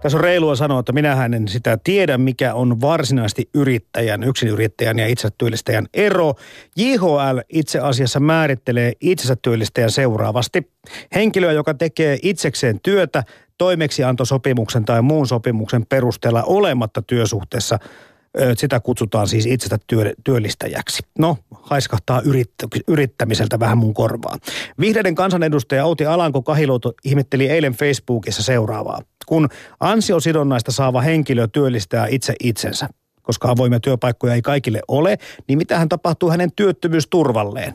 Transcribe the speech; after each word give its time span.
Tässä 0.00 0.18
on 0.18 0.24
reilua 0.24 0.56
sanoa, 0.56 0.80
että 0.80 0.92
minähän 0.92 1.34
en 1.34 1.48
sitä 1.48 1.78
tiedä, 1.84 2.18
mikä 2.18 2.54
on 2.54 2.80
varsinaisesti 2.80 3.50
yrittäjän, 3.54 4.22
yksinyrittäjän 4.22 4.98
ja 4.98 5.06
itsensä 5.06 5.34
työllistäjän 5.38 5.86
ero. 5.94 6.34
JHL 6.76 7.38
itse 7.48 7.80
asiassa 7.80 8.20
määrittelee 8.20 8.92
itsensä 9.00 9.36
työllistäjän 9.42 9.90
seuraavasti. 9.90 10.70
Henkilöä, 11.14 11.52
joka 11.52 11.74
tekee 11.74 12.18
itsekseen 12.22 12.80
työtä 12.82 13.24
toimeksiantosopimuksen 13.58 14.84
tai 14.84 15.02
muun 15.02 15.26
sopimuksen 15.26 15.86
perusteella 15.86 16.42
olematta 16.42 17.02
työsuhteessa– 17.02 17.78
sitä 18.56 18.80
kutsutaan 18.80 19.28
siis 19.28 19.46
itsestä 19.46 19.78
työllistäjäksi. 20.24 21.02
No, 21.18 21.36
haiskahtaa 21.50 22.22
yrittämiseltä 22.88 23.60
vähän 23.60 23.78
mun 23.78 23.94
korvaa. 23.94 24.38
Vihreiden 24.80 25.14
kansanedustaja 25.14 25.84
Outi 25.84 26.06
Alanko 26.06 26.42
Kahiluoto 26.42 26.92
ihmetteli 27.04 27.48
eilen 27.48 27.72
Facebookissa 27.72 28.42
seuraavaa. 28.42 29.00
Kun 29.28 29.48
ansiosidonnaista 29.80 30.72
saava 30.72 31.00
henkilö 31.00 31.48
työllistää 31.52 32.06
itse 32.10 32.34
itsensä, 32.42 32.88
koska 33.22 33.50
avoimia 33.50 33.80
työpaikkoja 33.80 34.34
ei 34.34 34.42
kaikille 34.42 34.80
ole, 34.88 35.18
niin 35.48 35.58
mitä 35.58 35.78
hän 35.78 35.88
tapahtuu 35.88 36.30
hänen 36.30 36.50
työttömyysturvalleen? 36.56 37.74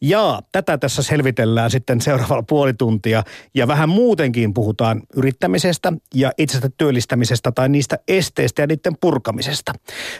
Ja 0.00 0.40
tätä 0.52 0.78
tässä 0.78 1.02
selvitellään 1.02 1.70
sitten 1.70 2.00
seuraavalla 2.00 2.44
puoli 2.48 2.74
tuntia. 2.74 3.22
Ja 3.54 3.68
vähän 3.68 3.88
muutenkin 3.88 4.54
puhutaan 4.54 5.02
yrittämisestä 5.16 5.92
ja 6.14 6.32
itsestä 6.38 6.70
työllistämisestä 6.76 7.52
tai 7.52 7.68
niistä 7.68 7.98
esteistä 8.08 8.62
ja 8.62 8.66
niiden 8.66 8.96
purkamisesta. 9.00 9.72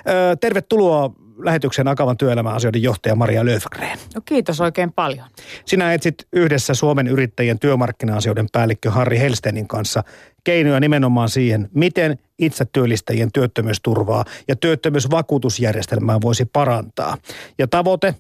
Öö, 0.09 0.37
tervetuloa 0.37 1.11
lähetyksen 1.39 1.89
Akavan 1.89 2.17
työelämäasioiden 2.17 2.83
johtaja 2.83 3.15
Maria 3.15 3.45
Löfgren. 3.45 3.99
No 4.15 4.21
kiitos 4.25 4.61
oikein 4.61 4.93
paljon. 4.93 5.27
Sinä 5.65 5.95
etsit 5.95 6.15
yhdessä 6.33 6.75
Suomen 6.75 7.07
yrittäjien 7.07 7.59
työmarkkina-asioiden 7.59 8.47
päällikkö 8.53 8.91
Harri 8.91 9.19
Helstenin 9.19 9.69
kanssa 9.69 10.05
keinoja 10.45 10.81
nimenomaan 10.81 11.29
siihen, 11.29 11.69
miten 11.75 12.19
itse 12.39 12.65
työllistäjien 12.73 13.33
työttömyysturvaa 13.33 14.25
ja 14.49 14.57
työttömyysvakuutusjärjestelmää 14.57 16.21
voisi 16.21 16.45
parantaa. 16.45 17.17
Ja 17.59 17.67
tavoite 17.69 18.15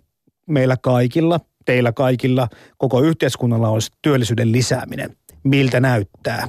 meillä 0.46 0.76
kaikilla– 0.76 1.40
teillä 1.64 1.92
kaikilla, 1.92 2.48
koko 2.78 3.00
yhteiskunnalla 3.00 3.68
olisi 3.68 3.92
työllisyyden 4.02 4.52
lisääminen. 4.52 5.16
Miltä 5.44 5.80
näyttää 5.80 6.48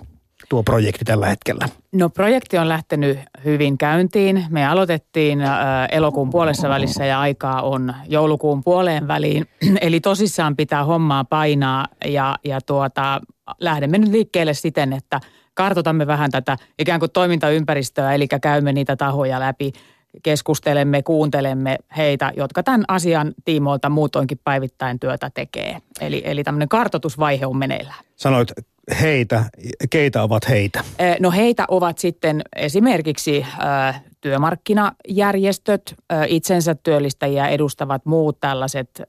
tuo 0.49 0.63
projekti 0.63 1.05
tällä 1.05 1.27
hetkellä? 1.27 1.69
No 1.91 2.09
projekti 2.09 2.57
on 2.57 2.69
lähtenyt 2.69 3.19
hyvin 3.45 3.77
käyntiin. 3.77 4.45
Me 4.49 4.67
aloitettiin 4.67 5.41
äh, 5.41 5.57
elokuun 5.91 6.29
puolessa 6.29 6.69
välissä 6.69 7.05
ja 7.05 7.19
aikaa 7.19 7.61
on 7.61 7.93
joulukuun 8.07 8.63
puoleen 8.63 9.07
väliin. 9.07 9.45
Eli 9.81 9.99
tosissaan 9.99 10.55
pitää 10.55 10.83
hommaa 10.83 11.23
painaa 11.23 11.85
ja, 12.05 12.35
ja 12.45 12.61
tuota, 12.61 13.21
lähdemme 13.59 13.97
nyt 13.97 14.11
liikkeelle 14.11 14.53
siten, 14.53 14.93
että 14.93 15.19
kartotamme 15.55 16.07
vähän 16.07 16.31
tätä 16.31 16.57
ikään 16.79 16.99
kuin 16.99 17.11
toimintaympäristöä, 17.11 18.13
eli 18.13 18.27
käymme 18.27 18.73
niitä 18.73 18.95
tahoja 18.95 19.39
läpi– 19.39 19.71
keskustelemme, 20.23 21.03
kuuntelemme 21.03 21.77
heitä, 21.97 22.31
jotka 22.37 22.63
tämän 22.63 22.83
asian 22.87 23.33
tiimoilta 23.45 23.89
muutoinkin 23.89 24.39
päivittäin 24.43 24.99
työtä 24.99 25.31
tekee. 25.33 25.77
Eli, 26.01 26.21
eli 26.25 26.43
tämmöinen 26.43 26.69
kartotusvaihe 26.69 27.45
on 27.45 27.57
meneillään. 27.57 28.05
Sanoit 28.15 28.51
heitä, 29.01 29.45
keitä 29.89 30.23
ovat 30.23 30.49
heitä? 30.49 30.83
No 31.19 31.31
heitä 31.31 31.65
ovat 31.67 31.97
sitten 31.97 32.41
esimerkiksi 32.55 33.45
työmarkkinajärjestöt, 34.21 35.95
itsensä 36.27 36.75
työllistäjiä 36.75 37.47
edustavat 37.47 38.05
muut 38.05 38.39
tällaiset 38.39 39.01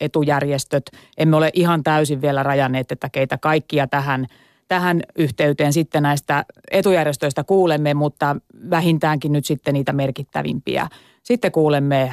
etujärjestöt. 0.00 0.82
Emme 1.18 1.36
ole 1.36 1.50
ihan 1.52 1.82
täysin 1.82 2.22
vielä 2.22 2.42
rajanneet, 2.42 2.92
että 2.92 3.08
keitä 3.08 3.38
kaikkia 3.38 3.86
tähän– 3.86 4.26
tähän 4.74 5.02
yhteyteen 5.18 5.72
sitten 5.72 6.02
näistä 6.02 6.44
etujärjestöistä 6.70 7.44
kuulemme, 7.44 7.94
mutta 7.94 8.36
vähintäänkin 8.70 9.32
nyt 9.32 9.44
sitten 9.44 9.74
niitä 9.74 9.92
merkittävimpiä. 9.92 10.88
Sitten 11.22 11.52
kuulemme 11.52 12.02
ö, 12.02 12.06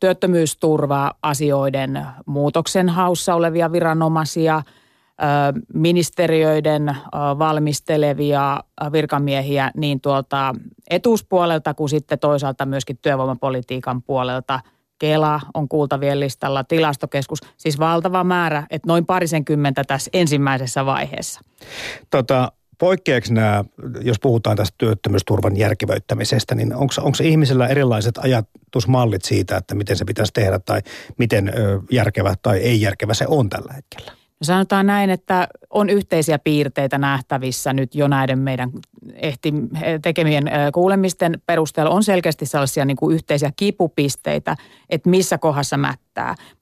työttömyysturva-asioiden 0.00 2.06
muutoksen 2.26 2.88
haussa 2.88 3.34
olevia 3.34 3.72
viranomaisia, 3.72 4.62
ö, 4.62 4.64
ministeriöiden 5.74 6.88
ö, 6.88 6.94
valmistelevia 7.38 8.60
virkamiehiä 8.92 9.70
niin 9.76 10.00
tuolta 10.00 10.54
etuuspuolelta 10.90 11.74
kuin 11.74 11.88
sitten 11.88 12.18
toisaalta 12.18 12.66
myöskin 12.66 12.98
työvoimapolitiikan 13.02 14.02
puolelta– 14.02 14.60
Kela 15.00 15.40
on 15.54 15.68
kuultavien 15.68 16.20
listalla, 16.20 16.64
tilastokeskus, 16.64 17.38
siis 17.56 17.78
valtava 17.78 18.24
määrä, 18.24 18.66
että 18.70 18.88
noin 18.88 19.06
parisenkymmentä 19.06 19.84
tässä 19.84 20.10
ensimmäisessä 20.14 20.86
vaiheessa. 20.86 21.40
Tota, 22.10 22.52
poikkeako 22.78 23.26
nämä, 23.30 23.64
jos 24.00 24.16
puhutaan 24.20 24.56
tästä 24.56 24.74
työttömyysturvan 24.78 25.56
järkevöittämisestä, 25.56 26.54
niin 26.54 26.74
onko 26.74 27.12
ihmisellä 27.22 27.66
erilaiset 27.66 28.18
ajatusmallit 28.18 29.24
siitä, 29.24 29.56
että 29.56 29.74
miten 29.74 29.96
se 29.96 30.04
pitäisi 30.04 30.32
tehdä 30.32 30.58
tai 30.58 30.80
miten 31.18 31.52
järkevä 31.90 32.34
tai 32.42 32.58
ei 32.58 32.80
järkevä 32.80 33.14
se 33.14 33.24
on 33.28 33.48
tällä 33.48 33.72
hetkellä? 33.72 34.19
No 34.40 34.44
sanotaan 34.44 34.86
näin, 34.86 35.10
että 35.10 35.48
on 35.70 35.90
yhteisiä 35.90 36.38
piirteitä 36.38 36.98
nähtävissä 36.98 37.72
nyt 37.72 37.94
jo 37.94 38.08
näiden 38.08 38.38
meidän 38.38 38.70
ehti, 39.14 39.52
tekemien 40.02 40.44
kuulemisten 40.74 41.42
perusteella. 41.46 41.94
On 41.94 42.04
selkeästi 42.04 42.46
sellaisia 42.46 42.84
niin 42.84 42.96
kuin 42.96 43.14
yhteisiä 43.14 43.50
kipupisteitä, 43.56 44.56
että 44.90 45.10
missä 45.10 45.38
kohdassa 45.38 45.76
mättää. 45.76 46.09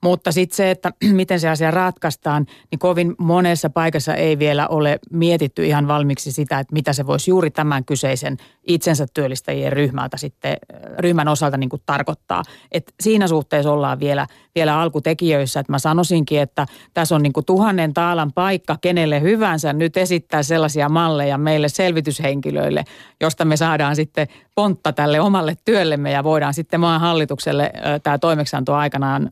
Mutta 0.03 0.31
sitten 0.31 0.55
se, 0.55 0.71
että 0.71 0.91
miten 1.11 1.39
se 1.39 1.49
asia 1.49 1.71
ratkaistaan, 1.71 2.45
niin 2.71 2.79
kovin 2.79 3.15
monessa 3.17 3.69
paikassa 3.69 4.15
ei 4.15 4.39
vielä 4.39 4.67
ole 4.67 4.99
mietitty 5.11 5.65
ihan 5.65 5.87
valmiiksi 5.87 6.31
sitä, 6.31 6.59
että 6.59 6.73
mitä 6.73 6.93
se 6.93 7.07
voisi 7.07 7.31
juuri 7.31 7.51
tämän 7.51 7.85
kyseisen 7.85 8.37
itsensä 8.67 9.05
työllistäjien 9.13 9.73
ryhmältä 9.73 10.17
sitten, 10.17 10.57
ryhmän 10.99 11.27
osalta 11.27 11.57
niin 11.57 11.69
kuin 11.69 11.81
tarkoittaa. 11.85 12.43
Et 12.71 12.93
siinä 12.99 13.27
suhteessa 13.27 13.71
ollaan 13.71 13.99
vielä, 13.99 14.27
vielä 14.55 14.81
alkutekijöissä, 14.81 15.59
että 15.59 15.71
mä 15.71 15.79
sanoisinkin, 15.79 16.41
että 16.41 16.65
tässä 16.93 17.15
on 17.15 17.23
niin 17.23 17.33
kuin 17.33 17.45
tuhannen 17.45 17.93
taalan 17.93 18.33
paikka 18.33 18.77
kenelle 18.81 19.21
hyvänsä 19.21 19.73
nyt 19.73 19.97
esittää 19.97 20.43
sellaisia 20.43 20.89
malleja 20.89 21.37
meille 21.37 21.69
selvityshenkilöille, 21.69 22.83
josta 23.21 23.45
me 23.45 23.57
saadaan 23.57 23.95
sitten 23.95 24.27
pontta 24.59 24.93
tälle 24.93 25.19
omalle 25.19 25.57
työllemme 25.65 26.11
ja 26.11 26.23
voidaan 26.23 26.53
sitten 26.53 26.79
maan 26.79 27.01
hallitukselle 27.01 27.71
tämä 28.03 28.17
toimeksianto 28.17 28.75
aikanaan 28.75 29.29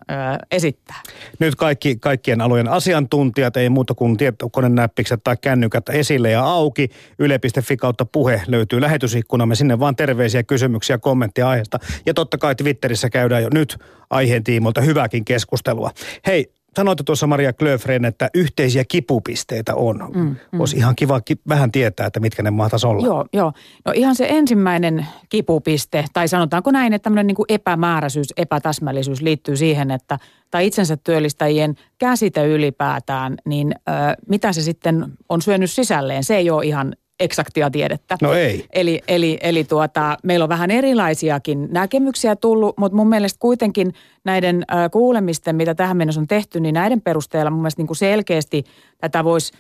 esittää. 0.52 1.02
Nyt 1.40 1.56
kaikki, 1.56 1.96
kaikkien 1.96 2.42
alojen 2.42 2.68
asiantuntijat, 2.68 3.58
ei 3.58 3.70
muuta 3.70 3.94
kuin 3.94 4.18
tietokonenäppikset 4.18 5.20
tai 5.24 5.38
kännykät 5.42 5.90
esille 5.90 6.32
ja 6.32 6.44
auki. 6.44 6.90
Yle.fi 7.20 7.78
kautta 7.78 8.06
puhe 8.06 8.42
löytyy 8.48 8.82
lähetysikkunamme. 8.82 9.56
Sinne 9.56 9.80
vaan 9.80 9.96
terveisiä, 9.96 10.44
kysymyksiä, 10.44 10.98
kommentteja 10.98 11.50
aiheesta. 11.50 11.80
Ja 12.06 12.14
totta 12.14 12.38
kai 12.38 12.56
Twitterissä 12.56 13.10
käydään 13.10 13.44
jo 13.44 13.50
nyt 13.54 13.78
aiheen 14.10 14.44
tiimoilta 14.44 14.82
hyvääkin 14.82 15.26
keskustelua. 15.26 15.92
Hei, 16.28 16.57
sanoitte 16.78 17.04
tuossa 17.04 17.28
Maria 17.28 17.54
Klöfren, 17.54 18.06
että 18.06 18.30
yhteisiä 18.34 18.84
kipupisteitä 18.88 19.76
on. 19.76 20.10
Mm, 20.14 20.36
mm. 20.52 20.60
Olisi 20.60 20.78
ihan 20.78 20.96
kiva 20.96 21.22
ki- 21.22 21.42
vähän 21.50 21.72
tietää, 21.72 22.08
että 22.08 22.20
mitkä 22.20 22.44
ne 22.44 22.52
mahtaisi 22.52 22.88
olla. 22.88 23.06
Joo, 23.06 23.26
joo. 23.34 23.54
No 23.86 23.92
ihan 23.96 24.16
se 24.16 24.28
ensimmäinen 24.30 25.08
kipupiste, 25.30 26.06
tai 26.14 26.28
sanotaanko 26.28 26.72
näin, 26.72 26.94
että 26.94 27.04
tämmöinen 27.04 27.28
niin 27.28 27.36
kuin 27.36 27.46
epämääräisyys, 27.50 28.34
epätäsmällisyys 28.38 29.22
liittyy 29.22 29.56
siihen, 29.56 29.92
että 29.92 30.20
tai 30.52 30.68
itsensä 30.68 30.98
työllistäjien 30.98 31.76
käsite 31.98 32.48
ylipäätään, 32.48 33.38
niin 33.46 33.76
ö, 33.78 33.92
mitä 34.30 34.54
se 34.54 34.62
sitten 34.62 35.06
on 35.30 35.42
syönyt 35.42 35.72
sisälleen, 35.72 36.24
se 36.24 36.36
ei 36.36 36.50
ole 36.50 36.66
ihan 36.66 36.96
eksaktia 37.20 37.70
tiedettä. 37.70 38.18
No 38.22 38.34
ei. 38.34 38.66
Eli, 38.74 39.02
eli, 39.08 39.38
eli 39.42 39.64
tuota, 39.64 40.18
meillä 40.24 40.44
on 40.44 40.50
vähän 40.50 40.72
erilaisiakin 40.72 41.68
näkemyksiä 41.72 42.36
tullut, 42.36 42.78
mutta 42.78 42.96
mun 42.96 43.10
mielestä 43.10 43.40
kuitenkin 43.40 43.94
näiden 44.24 44.66
äh, 44.74 44.92
kuulemisten, 44.92 45.56
mitä 45.56 45.76
tähän 45.76 45.98
mennessä 45.98 46.22
on 46.22 46.28
tehty, 46.28 46.60
niin 46.60 46.74
näiden 46.74 47.02
perusteella 47.02 47.52
mun 47.52 47.62
mielestä 47.62 47.80
niin 47.80 47.88
kuin 47.88 47.98
selkeästi 47.98 48.64
tätä 48.98 49.24
voisi 49.24 49.54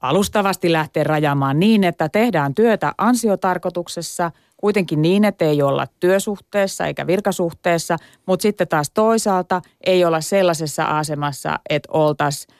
alustavasti 0.00 0.72
lähteä 0.72 1.04
rajamaan 1.04 1.60
niin, 1.60 1.84
että 1.84 2.08
tehdään 2.08 2.54
työtä 2.54 2.92
ansiotarkoituksessa, 2.98 4.30
kuitenkin 4.56 5.02
niin, 5.02 5.24
että 5.24 5.44
ei 5.44 5.62
olla 5.62 5.86
työsuhteessa 6.00 6.86
eikä 6.86 7.06
virkasuhteessa, 7.06 7.96
mutta 8.26 8.42
sitten 8.42 8.68
taas 8.68 8.90
toisaalta 8.90 9.62
ei 9.86 10.04
olla 10.04 10.20
sellaisessa 10.20 10.84
asemassa, 10.84 11.58
että 11.70 11.88
oltaisiin 11.92 12.54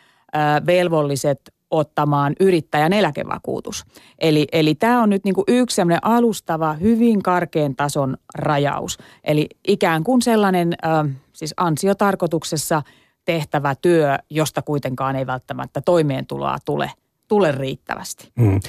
velvolliset 0.66 1.53
ottamaan 1.76 2.32
yrittäjän 2.40 2.92
eläkevakuutus. 2.92 3.84
Eli, 4.18 4.46
eli 4.52 4.74
tämä 4.74 5.02
on 5.02 5.10
nyt 5.10 5.24
niin 5.24 5.34
kuin 5.34 5.44
yksi 5.48 5.82
alustava, 6.02 6.72
hyvin 6.72 7.22
karkean 7.22 7.76
tason 7.76 8.16
rajaus. 8.34 8.98
Eli 9.24 9.46
ikään 9.68 10.04
kuin 10.04 10.22
sellainen 10.22 10.74
äh, 10.84 11.16
siis 11.32 11.54
ansiotarkoituksessa 11.56 12.82
tehtävä 13.24 13.74
työ, 13.74 14.18
josta 14.30 14.62
kuitenkaan 14.62 15.16
ei 15.16 15.26
välttämättä 15.26 15.80
toimeentuloa 15.80 16.58
tule, 16.64 16.90
tule 17.28 17.52
riittävästi. 17.52 18.32
Hmm. 18.40 18.60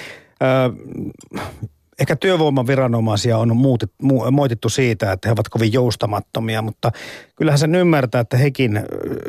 Äh, 0.44 1.52
ehkä 2.00 2.16
työvoimaviranomaisia 2.16 3.38
on 3.38 3.58
muutit, 3.58 3.92
mu, 4.02 4.32
moitittu 4.32 4.70
siitä, 4.70 5.12
että 5.12 5.30
he 5.30 5.34
ovat 5.34 5.50
kovin 5.50 5.74
joustamattomia, 5.74 6.62
mutta 6.62 6.92
kyllähän 7.36 7.60
sen 7.60 7.76
ymmärtää, 7.76 8.22
että 8.22 8.38
hekin 8.38 8.80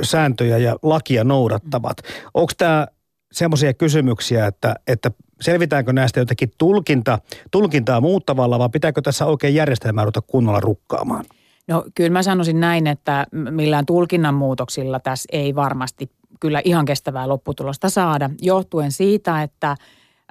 sääntöjä 0.02 0.58
ja 0.58 0.76
lakia 0.82 1.24
noudattavat. 1.24 1.96
Onko 2.34 2.52
tämä 2.58 2.86
semmoisia 3.36 3.74
kysymyksiä, 3.74 4.46
että, 4.46 4.74
että 4.86 5.10
selvitäänkö 5.40 5.92
näistä 5.92 6.20
jotenkin 6.20 6.50
tulkinta, 6.58 7.18
tulkintaa 7.50 8.00
muuttavalla 8.00 8.58
vai 8.58 8.68
pitääkö 8.68 9.02
tässä 9.02 9.26
oikein 9.26 9.54
järjestelmää 9.54 10.04
ruveta 10.04 10.22
kunnolla 10.22 10.60
rukkaamaan? 10.60 11.24
No 11.68 11.84
kyllä 11.94 12.10
mä 12.10 12.22
sanoisin 12.22 12.60
näin, 12.60 12.86
että 12.86 13.26
millään 13.32 13.86
tulkinnan 13.86 14.34
muutoksilla 14.34 15.00
tässä 15.00 15.28
ei 15.32 15.54
varmasti 15.54 16.10
kyllä 16.40 16.62
ihan 16.64 16.84
kestävää 16.84 17.28
lopputulosta 17.28 17.90
saada, 17.90 18.30
johtuen 18.42 18.92
siitä, 18.92 19.42
että 19.42 19.76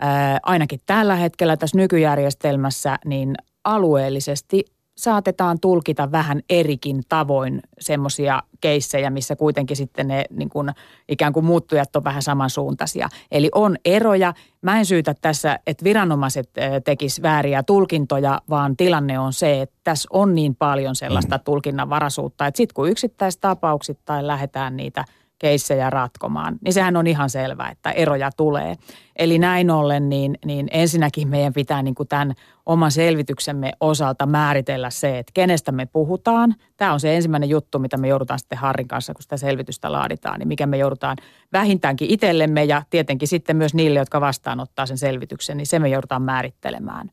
ää, 0.02 0.40
ainakin 0.44 0.80
tällä 0.86 1.16
hetkellä 1.16 1.58
tässä 1.58 1.78
nykyjärjestelmässä 1.78 3.00
niin 3.06 3.36
alueellisesti 3.64 4.66
saatetaan 4.98 5.60
tulkita 5.60 6.12
vähän 6.12 6.42
erikin 6.50 7.04
tavoin 7.10 7.62
semmoisia 7.80 8.44
keissejä, 8.62 9.10
missä 9.10 9.36
kuitenkin 9.36 9.78
sitten 9.78 10.08
ne 10.08 10.26
niin 10.30 10.50
kuin, 10.50 10.70
ikään 11.10 11.34
kuin 11.34 11.46
muuttujat 11.46 11.96
on 11.96 12.04
vähän 12.04 12.22
samansuuntaisia. 12.22 13.10
Eli 13.32 13.50
on 13.56 13.78
eroja. 13.86 14.34
Mä 14.62 14.80
en 14.80 14.86
syytä 14.86 15.16
tässä, 15.22 15.60
että 15.68 15.84
viranomaiset 15.84 16.50
tekis 16.84 17.22
vääriä 17.22 17.64
tulkintoja, 17.64 18.42
vaan 18.50 18.78
tilanne 18.78 19.20
on 19.20 19.34
se, 19.34 19.62
että 19.62 19.76
tässä 19.84 20.08
on 20.12 20.36
niin 20.36 20.56
paljon 20.56 20.96
sellaista 20.96 21.38
mm. 21.38 21.44
tulkinnanvaraisuutta, 21.44 22.48
että 22.48 22.58
sitten 22.58 22.74
kun 22.74 22.90
yksittäistapauksittain 22.90 24.28
lähdetään 24.28 24.78
niitä– 24.78 25.06
keissejä 25.40 25.90
ratkomaan, 25.90 26.58
niin 26.66 26.74
sehän 26.74 26.96
on 26.96 27.08
ihan 27.08 27.30
selvää, 27.30 27.70
että 27.70 27.92
eroja 27.92 28.30
tulee. 28.38 28.76
Eli 29.16 29.40
näin 29.40 29.72
ollen, 29.72 30.10
niin, 30.10 30.38
niin 30.46 30.68
ensinnäkin 30.72 31.28
meidän 31.28 31.54
pitää 31.54 31.82
niin 31.82 31.96
kuin 31.96 32.08
tämän 32.08 32.34
oman 32.66 32.92
selvityksemme 32.92 33.72
osalta 33.80 34.26
määritellä 34.26 34.90
se, 34.90 35.20
että 35.20 35.32
kenestä 35.34 35.72
me 35.72 35.86
puhutaan. 35.86 36.56
Tämä 36.78 36.94
on 36.94 37.00
se 37.00 37.16
ensimmäinen 37.16 37.50
juttu, 37.50 37.80
mitä 37.80 37.98
me 37.98 38.08
joudutaan 38.08 38.40
sitten 38.40 38.58
Harrin 38.58 38.88
kanssa, 38.88 39.14
kun 39.14 39.22
sitä 39.22 39.38
selvitystä 39.38 39.92
laaditaan, 39.92 40.40
niin 40.40 40.48
mikä 40.48 40.66
me 40.66 40.78
joudutaan 40.78 41.18
vähintäänkin 41.54 42.12
itsellemme 42.12 42.64
ja 42.64 42.82
tietenkin 42.90 43.28
sitten 43.28 43.58
myös 43.58 43.74
niille, 43.74 44.00
jotka 44.00 44.22
vastaanottaa 44.22 44.86
sen 44.86 44.98
selvityksen, 44.98 45.58
niin 45.58 45.68
se 45.68 45.80
me 45.80 45.90
joudutaan 45.90 46.22
määrittelemään. 46.22 47.12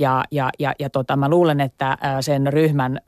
Ja, 0.00 0.24
ja, 0.30 0.50
ja, 0.58 0.72
ja 0.78 0.90
tota, 0.90 1.16
mä 1.16 1.28
luulen, 1.28 1.60
että 1.60 1.98
sen 2.20 2.52
ryhmän 2.52 3.00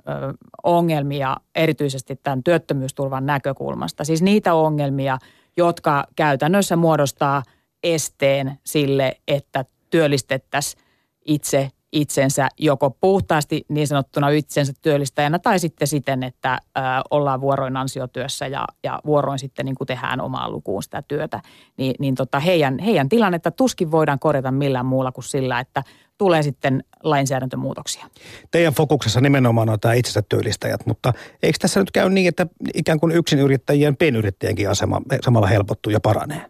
ongelmia 0.62 1.36
erityisesti 1.54 2.20
tämän 2.22 2.42
työttömyysturvan 2.42 3.26
näkökulmasta, 3.26 4.04
siis 4.04 4.22
niitä 4.22 4.54
ongelmia, 4.54 5.18
jotka 5.56 6.04
käytännössä 6.16 6.76
muodostaa 6.76 7.42
esteen 7.82 8.58
sille, 8.64 9.16
että 9.28 9.64
työllistettäisiin 9.90 10.84
itse 11.24 11.70
itsensä 11.92 12.48
joko 12.58 12.90
puhtaasti 12.90 13.64
niin 13.68 13.86
sanottuna 13.86 14.28
itsensä 14.28 14.72
työllistäjänä 14.82 15.38
tai 15.38 15.58
sitten 15.58 15.88
siten, 15.88 16.22
että 16.22 16.58
ö, 16.78 16.80
ollaan 17.10 17.40
vuoroin 17.40 17.76
ansiotyössä 17.76 18.46
ja, 18.46 18.64
ja 18.84 19.00
vuoroin 19.06 19.38
sitten 19.38 19.66
niin 19.66 19.74
kuin 19.74 19.86
tehdään 19.86 20.20
omaan 20.20 20.52
lukuun 20.52 20.82
sitä 20.82 21.02
työtä. 21.08 21.40
Niin, 21.76 21.94
niin 21.98 22.14
tota 22.14 22.40
heidän, 22.40 22.78
heidän 22.78 23.08
tilannetta 23.08 23.50
tuskin 23.50 23.90
voidaan 23.90 24.18
korjata 24.18 24.50
millään 24.50 24.86
muulla 24.86 25.12
kuin 25.12 25.24
sillä, 25.24 25.60
että 25.60 25.82
tulee 26.18 26.42
sitten 26.42 26.84
lainsäädäntömuutoksia. 27.02 28.06
Teidän 28.50 28.74
fokuksessa 28.74 29.20
nimenomaan 29.20 29.68
on 29.68 29.80
tämä 29.80 29.94
itsensä 29.94 30.22
työllistäjät, 30.28 30.86
mutta 30.86 31.12
eikö 31.42 31.58
tässä 31.60 31.80
nyt 31.80 31.90
käy 31.90 32.10
niin, 32.10 32.28
että 32.28 32.46
ikään 32.74 33.00
kuin 33.00 33.12
yrittäjien 33.44 33.96
pienyrittäjienkin 33.96 34.70
asema 34.70 35.00
samalla 35.24 35.46
helpottuu 35.46 35.92
ja 35.92 36.00
paranee? 36.00 36.46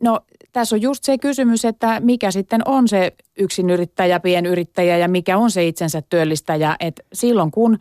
No 0.00 0.20
tässä 0.52 0.76
on 0.76 0.82
just 0.82 1.04
se 1.04 1.18
kysymys, 1.18 1.64
että 1.64 2.00
mikä 2.00 2.30
sitten 2.30 2.60
on 2.64 2.88
se 2.88 3.12
yksinyrittäjä, 3.38 4.20
pienyrittäjä 4.20 4.96
ja 4.96 5.08
mikä 5.08 5.38
on 5.38 5.50
se 5.50 5.66
itsensä 5.66 6.02
työllistäjä. 6.08 6.76
että 6.80 7.02
silloin 7.12 7.50
kun 7.50 7.78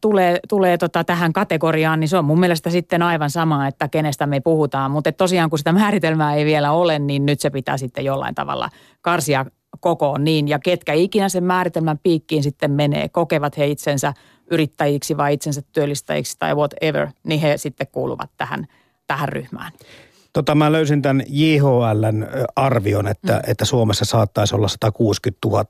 tulee, 0.00 0.40
tulee 0.48 0.78
tota 0.78 1.04
tähän 1.04 1.32
kategoriaan, 1.32 2.00
niin 2.00 2.08
se 2.08 2.18
on 2.18 2.24
mun 2.24 2.40
mielestä 2.40 2.70
sitten 2.70 3.02
aivan 3.02 3.30
sama, 3.30 3.66
että 3.66 3.88
kenestä 3.88 4.26
me 4.26 4.40
puhutaan. 4.40 4.90
Mutta 4.90 5.12
tosiaan 5.12 5.50
kun 5.50 5.58
sitä 5.58 5.72
määritelmää 5.72 6.34
ei 6.34 6.44
vielä 6.44 6.72
ole, 6.72 6.98
niin 6.98 7.26
nyt 7.26 7.40
se 7.40 7.50
pitää 7.50 7.76
sitten 7.76 8.04
jollain 8.04 8.34
tavalla 8.34 8.70
karsia 9.00 9.46
kokoon 9.80 10.24
niin. 10.24 10.48
Ja 10.48 10.58
ketkä 10.58 10.92
ikinä 10.92 11.28
sen 11.28 11.44
määritelmän 11.44 11.98
piikkiin 12.02 12.42
sitten 12.42 12.70
menee, 12.70 13.08
kokevat 13.08 13.58
he 13.58 13.66
itsensä 13.66 14.14
yrittäjiksi 14.50 15.16
vai 15.16 15.34
itsensä 15.34 15.62
työllistäjiksi 15.72 16.36
tai 16.38 16.54
whatever, 16.54 17.08
niin 17.24 17.40
he 17.40 17.56
sitten 17.56 17.86
kuuluvat 17.92 18.30
tähän, 18.36 18.66
tähän 19.06 19.28
ryhmään. 19.28 19.72
Tota, 20.32 20.54
mä 20.54 20.72
löysin 20.72 21.02
tämän 21.02 21.22
JHLn 21.28 22.26
arvion, 22.56 23.08
että, 23.08 23.32
mm. 23.32 23.50
että 23.50 23.64
Suomessa 23.64 24.04
saattaisi 24.04 24.54
olla 24.54 24.68
160 24.68 25.48
000 25.48 25.64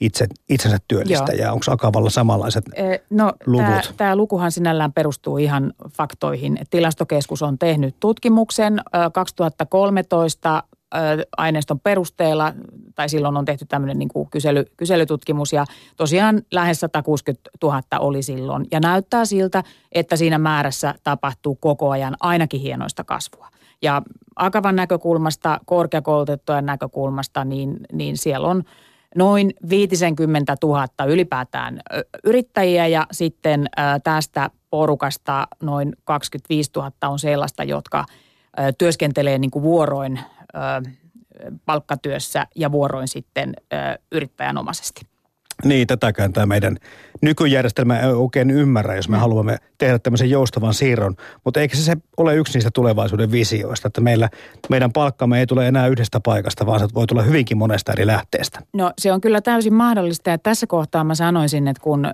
itse, 0.00 0.26
itsensä 0.48 0.78
työllistäjää. 0.88 1.52
Onko 1.52 1.64
Akavalla 1.68 2.10
samanlaiset 2.10 2.64
e, 2.74 2.96
no, 3.10 3.32
luvut? 3.46 3.94
Tämä 3.96 4.16
lukuhan 4.16 4.52
sinällään 4.52 4.92
perustuu 4.92 5.38
ihan 5.38 5.72
faktoihin. 5.96 6.58
Tilastokeskus 6.70 7.42
on 7.42 7.58
tehnyt 7.58 7.96
tutkimuksen 8.00 8.80
2013 9.12 10.62
aineiston 11.36 11.80
perusteella, 11.80 12.54
tai 12.94 13.08
silloin 13.08 13.36
on 13.36 13.44
tehty 13.44 13.66
tämmöinen 13.66 13.98
niin 13.98 14.08
kuin 14.08 14.30
kysely, 14.30 14.64
kyselytutkimus, 14.76 15.52
ja 15.52 15.64
tosiaan 15.96 16.42
lähes 16.52 16.80
160 16.80 17.50
000 17.62 17.82
oli 17.98 18.22
silloin. 18.22 18.66
Ja 18.70 18.80
näyttää 18.80 19.24
siltä, 19.24 19.64
että 19.92 20.16
siinä 20.16 20.38
määrässä 20.38 20.94
tapahtuu 21.02 21.54
koko 21.54 21.90
ajan 21.90 22.16
ainakin 22.20 22.60
hienoista 22.60 23.04
kasvua. 23.04 23.48
Ja 23.82 24.02
Akavan 24.36 24.76
näkökulmasta, 24.76 25.60
korkeakoulutettujen 25.66 26.66
näkökulmasta, 26.66 27.44
niin, 27.44 27.80
niin 27.92 28.16
siellä 28.16 28.48
on 28.48 28.62
noin 29.16 29.54
50 29.68 30.56
000 30.62 30.86
ylipäätään 31.06 31.80
yrittäjiä 32.24 32.86
ja 32.86 33.06
sitten 33.12 33.66
tästä 34.04 34.50
porukasta 34.70 35.48
noin 35.62 35.92
25 36.04 36.70
000 36.76 36.92
on 37.02 37.18
sellaista, 37.18 37.64
jotka 37.64 38.04
työskentelee 38.78 39.38
niin 39.38 39.50
kuin 39.50 39.62
vuoroin 39.62 40.20
palkkatyössä 41.66 42.46
ja 42.56 42.72
vuoroin 42.72 43.08
sitten 43.08 43.54
yrittäjänomaisesti. 44.12 45.09
Niin, 45.64 45.86
tätäkään 45.86 46.32
tämä 46.32 46.46
meidän 46.46 46.76
nykyjärjestelmä 47.22 47.98
ei 47.98 48.12
oikein 48.12 48.50
ymmärrä, 48.50 48.96
jos 48.96 49.08
me 49.08 49.16
mm. 49.16 49.20
haluamme 49.20 49.56
tehdä 49.78 49.98
tämmöisen 49.98 50.30
joustavan 50.30 50.74
siirron. 50.74 51.16
Mutta 51.44 51.60
eikö 51.60 51.76
se, 51.76 51.82
se 51.82 51.96
ole 52.16 52.36
yksi 52.36 52.54
niistä 52.54 52.70
tulevaisuuden 52.74 53.32
visioista, 53.32 53.88
että 53.88 54.00
meillä, 54.00 54.28
meidän 54.70 54.92
palkkamme 54.92 55.40
ei 55.40 55.46
tule 55.46 55.68
enää 55.68 55.86
yhdestä 55.86 56.20
paikasta, 56.20 56.66
vaan 56.66 56.80
se 56.80 56.86
voi 56.94 57.06
tulla 57.06 57.22
hyvinkin 57.22 57.58
monesta 57.58 57.92
eri 57.92 58.06
lähteestä. 58.06 58.60
No 58.72 58.92
se 58.98 59.12
on 59.12 59.20
kyllä 59.20 59.40
täysin 59.40 59.74
mahdollista 59.74 60.30
ja 60.30 60.38
tässä 60.38 60.66
kohtaa 60.66 61.04
mä 61.04 61.14
sanoisin, 61.14 61.68
että 61.68 61.82
kun 61.82 62.06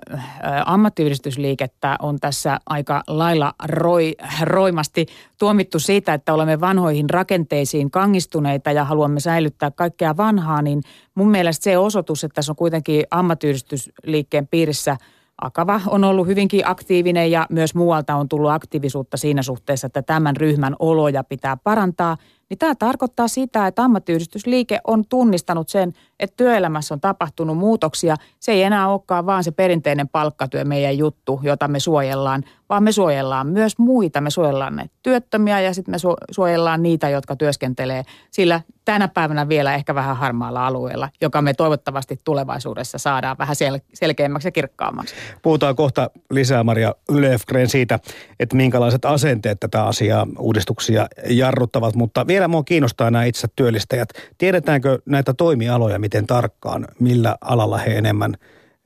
ammattiyhdistysliikettä 0.65 1.95
on 1.99 2.19
tässä 2.19 2.59
aika 2.65 3.03
lailla 3.07 3.53
roi, 3.65 4.15
roimasti 4.41 5.05
tuomittu 5.37 5.79
siitä, 5.79 6.13
että 6.13 6.33
olemme 6.33 6.59
vanhoihin 6.59 7.09
rakenteisiin 7.09 7.91
kangistuneita 7.91 8.71
ja 8.71 8.83
haluamme 8.83 9.19
säilyttää 9.19 9.71
kaikkea 9.71 10.17
vanhaa, 10.17 10.61
niin 10.61 10.81
mun 11.15 11.31
mielestä 11.31 11.63
se 11.63 11.77
osoitus, 11.77 12.23
että 12.23 12.35
tässä 12.35 12.51
on 12.51 12.55
kuitenkin 12.55 13.03
ammattiyhdistysliikkeen 13.11 14.47
piirissä 14.47 14.97
Akava 15.41 15.81
on 15.87 16.03
ollut 16.03 16.27
hyvinkin 16.27 16.67
aktiivinen 16.67 17.31
ja 17.31 17.45
myös 17.49 17.75
muualta 17.75 18.15
on 18.15 18.29
tullut 18.29 18.51
aktiivisuutta 18.51 19.17
siinä 19.17 19.41
suhteessa, 19.41 19.87
että 19.87 20.01
tämän 20.01 20.37
ryhmän 20.37 20.75
oloja 20.79 21.23
pitää 21.23 21.57
parantaa– 21.57 22.17
niin 22.49 22.57
tämä 22.57 22.75
tarkoittaa 22.75 23.27
sitä, 23.27 23.67
että 23.67 23.83
ammattiyhdistysliike 23.83 24.79
on 24.87 25.03
tunnistanut 25.09 25.69
sen, 25.69 25.93
että 26.19 26.33
työelämässä 26.37 26.93
on 26.93 27.01
tapahtunut 27.01 27.57
muutoksia. 27.57 28.15
Se 28.39 28.51
ei 28.51 28.63
enää 28.63 28.89
olekaan 28.89 29.25
vaan 29.25 29.43
se 29.43 29.51
perinteinen 29.51 30.09
palkkatyö 30.09 30.65
meidän 30.65 30.97
juttu, 30.97 31.39
jota 31.43 31.67
me 31.67 31.79
suojellaan, 31.79 32.43
vaan 32.69 32.83
me 32.83 32.91
suojellaan 32.91 33.47
myös 33.47 33.77
muita. 33.77 34.21
Me 34.21 34.29
suojellaan 34.29 34.75
ne 34.75 34.89
työttömiä 35.03 35.61
ja 35.61 35.73
sitten 35.73 35.91
me 35.91 35.97
suojellaan 36.31 36.83
niitä, 36.83 37.09
jotka 37.09 37.35
työskentelee 37.35 38.03
sillä 38.31 38.61
tänä 38.85 39.07
päivänä 39.07 39.49
vielä 39.49 39.75
ehkä 39.75 39.95
vähän 39.95 40.17
harmaalla 40.17 40.67
alueella, 40.67 41.09
joka 41.21 41.41
me 41.41 41.53
toivottavasti 41.53 42.19
tulevaisuudessa 42.23 42.97
saadaan 42.97 43.37
vähän 43.37 43.55
sel- 43.55 43.81
selkeämmäksi 43.93 44.47
ja 44.47 44.51
kirkkaammaksi. 44.51 45.15
Puhutaan 45.41 45.75
kohta 45.75 46.09
lisää 46.31 46.63
Maria 46.63 46.95
Löfgren 47.09 47.69
siitä, 47.69 47.99
että 48.39 48.55
minkälaiset 48.55 49.05
asenteet 49.05 49.59
tätä 49.59 49.85
asiaa, 49.85 50.27
uudistuksia 50.39 51.07
jarruttavat, 51.29 51.95
mutta 51.95 52.27
vielä 52.27 52.36
mua 52.47 52.63
kiinnostaa 52.63 53.11
nämä 53.11 53.23
itse 53.23 53.47
työllistäjät. 53.55 54.09
Tiedetäänkö 54.37 54.99
näitä 55.05 55.33
toimialoja 55.33 55.99
miten 55.99 56.27
tarkkaan, 56.27 56.87
millä 56.99 57.37
alalla 57.41 57.77
he 57.77 57.97
enemmän, 57.97 58.33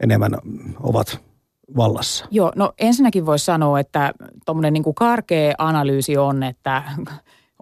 enemmän 0.03 0.31
ovat 0.79 1.22
vallassa? 1.77 2.25
Joo, 2.31 2.51
no 2.55 2.74
ensinnäkin 2.79 3.25
voisi 3.25 3.46
sanoa, 3.46 3.79
että 3.79 4.13
tuommoinen 4.46 4.74
niin 4.74 4.96
karkea 4.96 5.53
analyysi 5.58 6.17
on, 6.17 6.43
että 6.43 6.84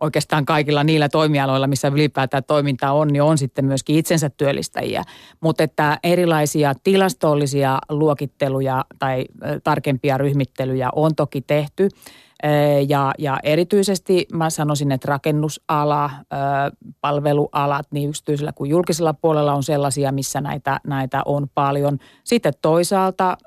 oikeastaan 0.01 0.45
kaikilla 0.45 0.83
niillä 0.83 1.09
toimialoilla, 1.09 1.67
missä 1.67 1.87
ylipäätään 1.87 2.43
toiminta 2.43 2.91
on, 2.91 3.07
niin 3.07 3.21
on 3.21 3.37
sitten 3.37 3.65
myöskin 3.65 3.95
itsensä 3.95 4.29
työllistäjiä. 4.29 5.03
Mutta 5.41 5.63
että 5.63 5.99
erilaisia 6.03 6.73
tilastollisia 6.83 7.79
luokitteluja 7.89 8.85
tai 8.99 9.25
tarkempia 9.63 10.17
ryhmittelyjä 10.17 10.89
on 10.95 11.15
toki 11.15 11.41
tehty. 11.41 11.89
Ja, 12.87 13.11
ja 13.17 13.39
erityisesti 13.43 14.27
mä 14.33 14.49
sanoisin, 14.49 14.91
että 14.91 15.07
rakennusala, 15.07 16.11
palvelualat 17.01 17.87
niin 17.91 18.09
yksityisellä 18.09 18.51
kuin 18.53 18.69
julkisella 18.69 19.13
puolella 19.13 19.53
on 19.53 19.63
sellaisia, 19.63 20.11
missä 20.11 20.41
näitä, 20.41 20.79
näitä 20.87 21.21
on 21.25 21.47
paljon. 21.53 21.97
Sitten 22.23 22.53
toisaalta 22.61 23.37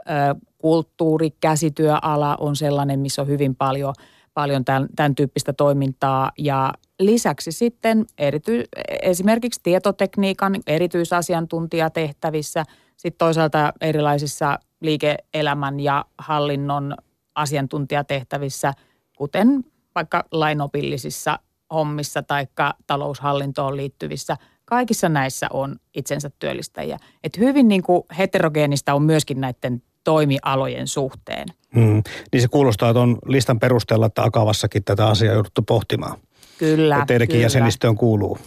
kulttuuri, 0.59 1.31
käsityöala 1.41 2.37
on 2.41 2.57
sellainen, 2.57 3.01
missä 3.01 3.23
on 3.23 3.29
hyvin 3.29 3.57
paljon– 3.57 3.95
paljon 4.35 4.65
tämän, 4.65 4.89
tämän 4.97 5.15
tyyppistä 5.15 5.53
toimintaa 5.53 6.31
ja 6.39 6.73
lisäksi 6.99 7.53
sitten 7.53 8.05
erity, 8.19 8.65
esimerkiksi 9.03 9.61
tietotekniikan 9.63 10.57
erityisasiantuntijatehtävissä, 10.67 12.65
sitten 12.97 13.19
toisaalta 13.19 13.73
erilaisissa 13.81 14.59
liike-elämän 14.81 15.81
ja 15.81 16.05
hallinnon 16.19 16.95
asiantuntijatehtävissä, 17.35 18.73
kuten 19.17 19.65
vaikka 19.95 20.25
lainopillisissa 20.33 21.39
hommissa 21.73 22.23
tai 22.23 22.47
taloushallintoon 22.87 23.77
liittyvissä. 23.77 24.37
Kaikissa 24.65 25.09
näissä 25.09 25.47
on 25.53 25.77
itsensä 25.95 26.31
työllistäjiä. 26.39 26.99
Et 27.25 27.39
hyvin 27.39 27.69
niin 27.69 27.83
kuin 27.83 28.03
heterogeenista 28.19 28.95
on 28.95 29.03
myöskin 29.03 29.41
näiden 29.41 29.83
toimialojen 30.05 30.87
suhteen. 30.87 31.49
Hmm. 31.75 32.03
Niin 32.33 32.43
se 32.43 32.49
kuulostaa 32.49 32.95
tuon 32.95 33.19
listan 33.27 33.61
perusteella, 33.61 34.07
että 34.07 34.23
Akavassakin 34.23 34.85
tätä 34.85 35.07
asiaa 35.07 35.35
jouduttu 35.35 35.63
pohtimaan. 35.63 36.19
Kyllä, 36.59 36.97
ja 36.97 37.07
teidänkin 37.07 37.35
kyllä. 37.35 37.45
jäsenistöön 37.45 37.97
kuuluu. 37.97 38.39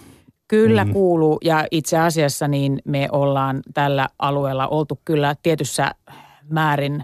Kyllä 0.47 0.85
mm. 0.85 0.93
kuuluu 0.93 1.37
ja 1.43 1.67
itse 1.71 1.97
asiassa 1.97 2.47
niin 2.47 2.79
me 2.85 3.07
ollaan 3.11 3.61
tällä 3.73 4.07
alueella 4.19 4.67
oltu 4.67 5.01
kyllä 5.05 5.35
tietyssä 5.43 5.91
määrin 6.49 7.03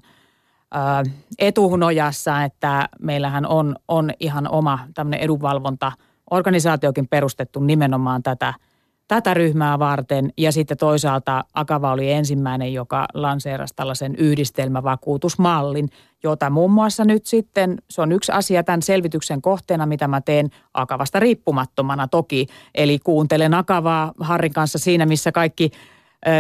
etuhunojassa, 1.40 2.44
että 2.44 2.90
meillähän 3.00 3.46
on, 3.46 3.76
on 3.88 4.12
ihan 4.20 4.52
oma 4.52 4.80
tämmöinen 4.94 5.20
edunvalvontaorganisaatiokin 5.20 7.08
perustettu 7.08 7.60
nimenomaan 7.60 8.24
tätä– 8.24 8.54
tätä 9.16 9.34
ryhmää 9.34 9.80
varten. 9.80 10.34
Ja 10.38 10.52
sitten 10.52 10.78
toisaalta 10.78 11.44
Akava 11.54 11.92
oli 11.92 12.12
ensimmäinen, 12.12 12.74
joka 12.74 13.08
lanseerasi 13.14 13.76
tällaisen 13.76 14.16
yhdistelmävakuutusmallin, 14.16 15.90
jota 16.24 16.50
muun 16.50 16.72
muassa 16.72 17.06
nyt 17.06 17.26
sitten, 17.26 17.78
se 17.90 18.02
on 18.02 18.12
yksi 18.12 18.32
asia 18.32 18.64
tämän 18.64 18.82
selvityksen 18.82 19.42
kohteena, 19.42 19.86
mitä 19.86 20.08
mä 20.08 20.22
teen 20.22 20.50
Akavasta 20.74 21.20
riippumattomana 21.20 22.08
toki. 22.08 22.48
Eli 22.76 23.00
kuuntelen 23.00 23.54
Akavaa 23.54 24.12
Harrin 24.20 24.54
kanssa 24.54 24.78
siinä, 24.78 25.06
missä 25.06 25.32
kaikki 25.32 25.72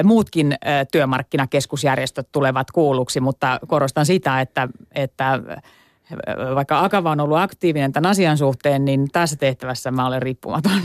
muutkin 0.04 0.56
työmarkkinakeskusjärjestöt 0.92 2.28
tulevat 2.32 2.72
kuulluksi, 2.72 3.20
mutta 3.20 3.60
korostan 3.68 4.06
sitä, 4.06 4.42
että, 4.42 4.68
että 4.96 5.40
vaikka 6.56 6.84
Akava 6.84 7.12
on 7.12 7.20
ollut 7.20 7.38
aktiivinen 7.38 7.92
tämän 7.92 8.12
asian 8.12 8.38
suhteen, 8.38 8.86
niin 8.86 9.08
tässä 9.12 9.36
tehtävässä 9.36 9.92
mä 9.92 10.08
olen 10.08 10.22
riippumaton. 10.22 10.82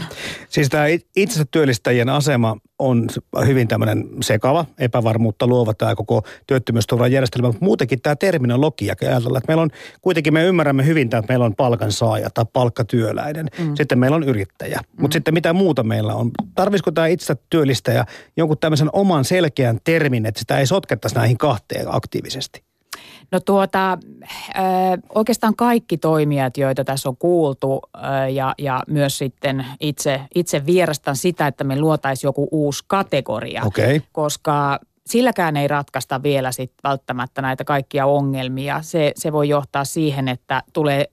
Siis 0.48 0.68
tämä 0.68 0.84
itsensä 1.16 1.44
työllistäjien 1.50 2.08
asema 2.08 2.56
on 2.78 3.06
hyvin 3.46 3.68
tämmöinen 3.68 4.04
sekava, 4.22 4.64
epävarmuutta 4.78 5.46
luova 5.46 5.74
tämä 5.74 5.94
koko 5.94 6.22
työttömyysturvan 6.46 7.12
järjestelmä, 7.12 7.48
mutta 7.48 7.64
muutenkin 7.64 8.02
tämä 8.02 8.16
terminologia, 8.16 8.94
ajatellaan, 9.02 9.38
että 9.38 9.50
meillä 9.50 9.62
on, 9.62 9.70
kuitenkin 10.02 10.32
me 10.32 10.44
ymmärrämme 10.44 10.86
hyvin, 10.86 11.04
että 11.04 11.22
meillä 11.28 11.44
on 11.44 11.54
palkansaaja 11.54 12.30
tai 12.30 12.44
palkkatyöläinen, 12.52 13.46
mm. 13.58 13.74
sitten 13.74 13.98
meillä 13.98 14.16
on 14.16 14.22
yrittäjä, 14.22 14.78
mm. 14.78 15.02
mutta 15.02 15.14
sitten 15.14 15.34
mitä 15.34 15.52
muuta 15.52 15.82
meillä 15.82 16.14
on? 16.14 16.30
Tarvisiko 16.54 16.90
tämä 16.90 17.06
itsensä 17.06 17.36
työllistäjä 17.50 18.04
jonkun 18.36 18.58
tämmöisen 18.58 18.90
oman 18.92 19.24
selkeän 19.24 19.78
termin, 19.84 20.26
että 20.26 20.40
sitä 20.40 20.58
ei 20.58 20.66
sotkettaisi 20.66 21.16
näihin 21.16 21.38
kahteen 21.38 21.86
aktiivisesti? 21.88 22.65
No 23.32 23.40
tuota, 23.40 23.98
oikeastaan 25.14 25.56
kaikki 25.56 25.98
toimijat, 25.98 26.56
joita 26.56 26.84
tässä 26.84 27.08
on 27.08 27.16
kuultu 27.16 27.82
ja, 28.32 28.54
ja 28.58 28.82
myös 28.86 29.18
sitten 29.18 29.66
itse, 29.80 30.20
itse 30.34 30.66
vierastan 30.66 31.16
sitä, 31.16 31.46
että 31.46 31.64
me 31.64 31.80
luotaisiin 31.80 32.28
joku 32.28 32.48
uusi 32.50 32.84
kategoria. 32.86 33.62
Okay. 33.64 34.00
Koska 34.12 34.80
silläkään 35.06 35.56
ei 35.56 35.68
ratkaista 35.68 36.22
vielä 36.22 36.52
sit 36.52 36.72
välttämättä 36.84 37.42
näitä 37.42 37.64
kaikkia 37.64 38.06
ongelmia. 38.06 38.82
Se, 38.82 39.12
se 39.16 39.32
voi 39.32 39.48
johtaa 39.48 39.84
siihen, 39.84 40.28
että 40.28 40.62
tulee 40.72 41.04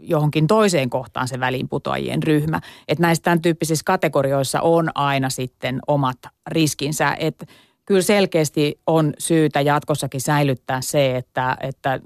johonkin 0.00 0.46
toiseen 0.46 0.90
kohtaan 0.90 1.28
se 1.28 1.40
väliinputoajien 1.40 2.22
ryhmä. 2.22 2.60
Että 2.88 3.02
näissä 3.02 3.22
tämän 3.22 3.42
tyyppisissä 3.42 3.82
kategorioissa 3.86 4.60
on 4.60 4.90
aina 4.94 5.30
sitten 5.30 5.80
omat 5.86 6.18
riskinsä. 6.46 7.16
Että 7.18 7.46
kyllä 7.84 8.02
selkeästi 8.02 8.80
on 8.86 9.12
syytä 9.18 9.60
jatkossakin 9.60 10.20
säilyttää 10.20 10.80
se, 10.80 11.16
että, 11.16 11.56
että 11.60 12.00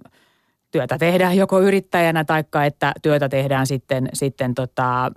työtä 0.71 0.99
tehdään 0.99 1.37
joko 1.37 1.61
yrittäjänä 1.61 2.25
tai 2.25 2.45
että 2.67 2.93
työtä 3.03 3.29
tehdään 3.29 3.67
sitten, 3.67 4.09
sitten 4.13 4.55
tota, 4.55 5.11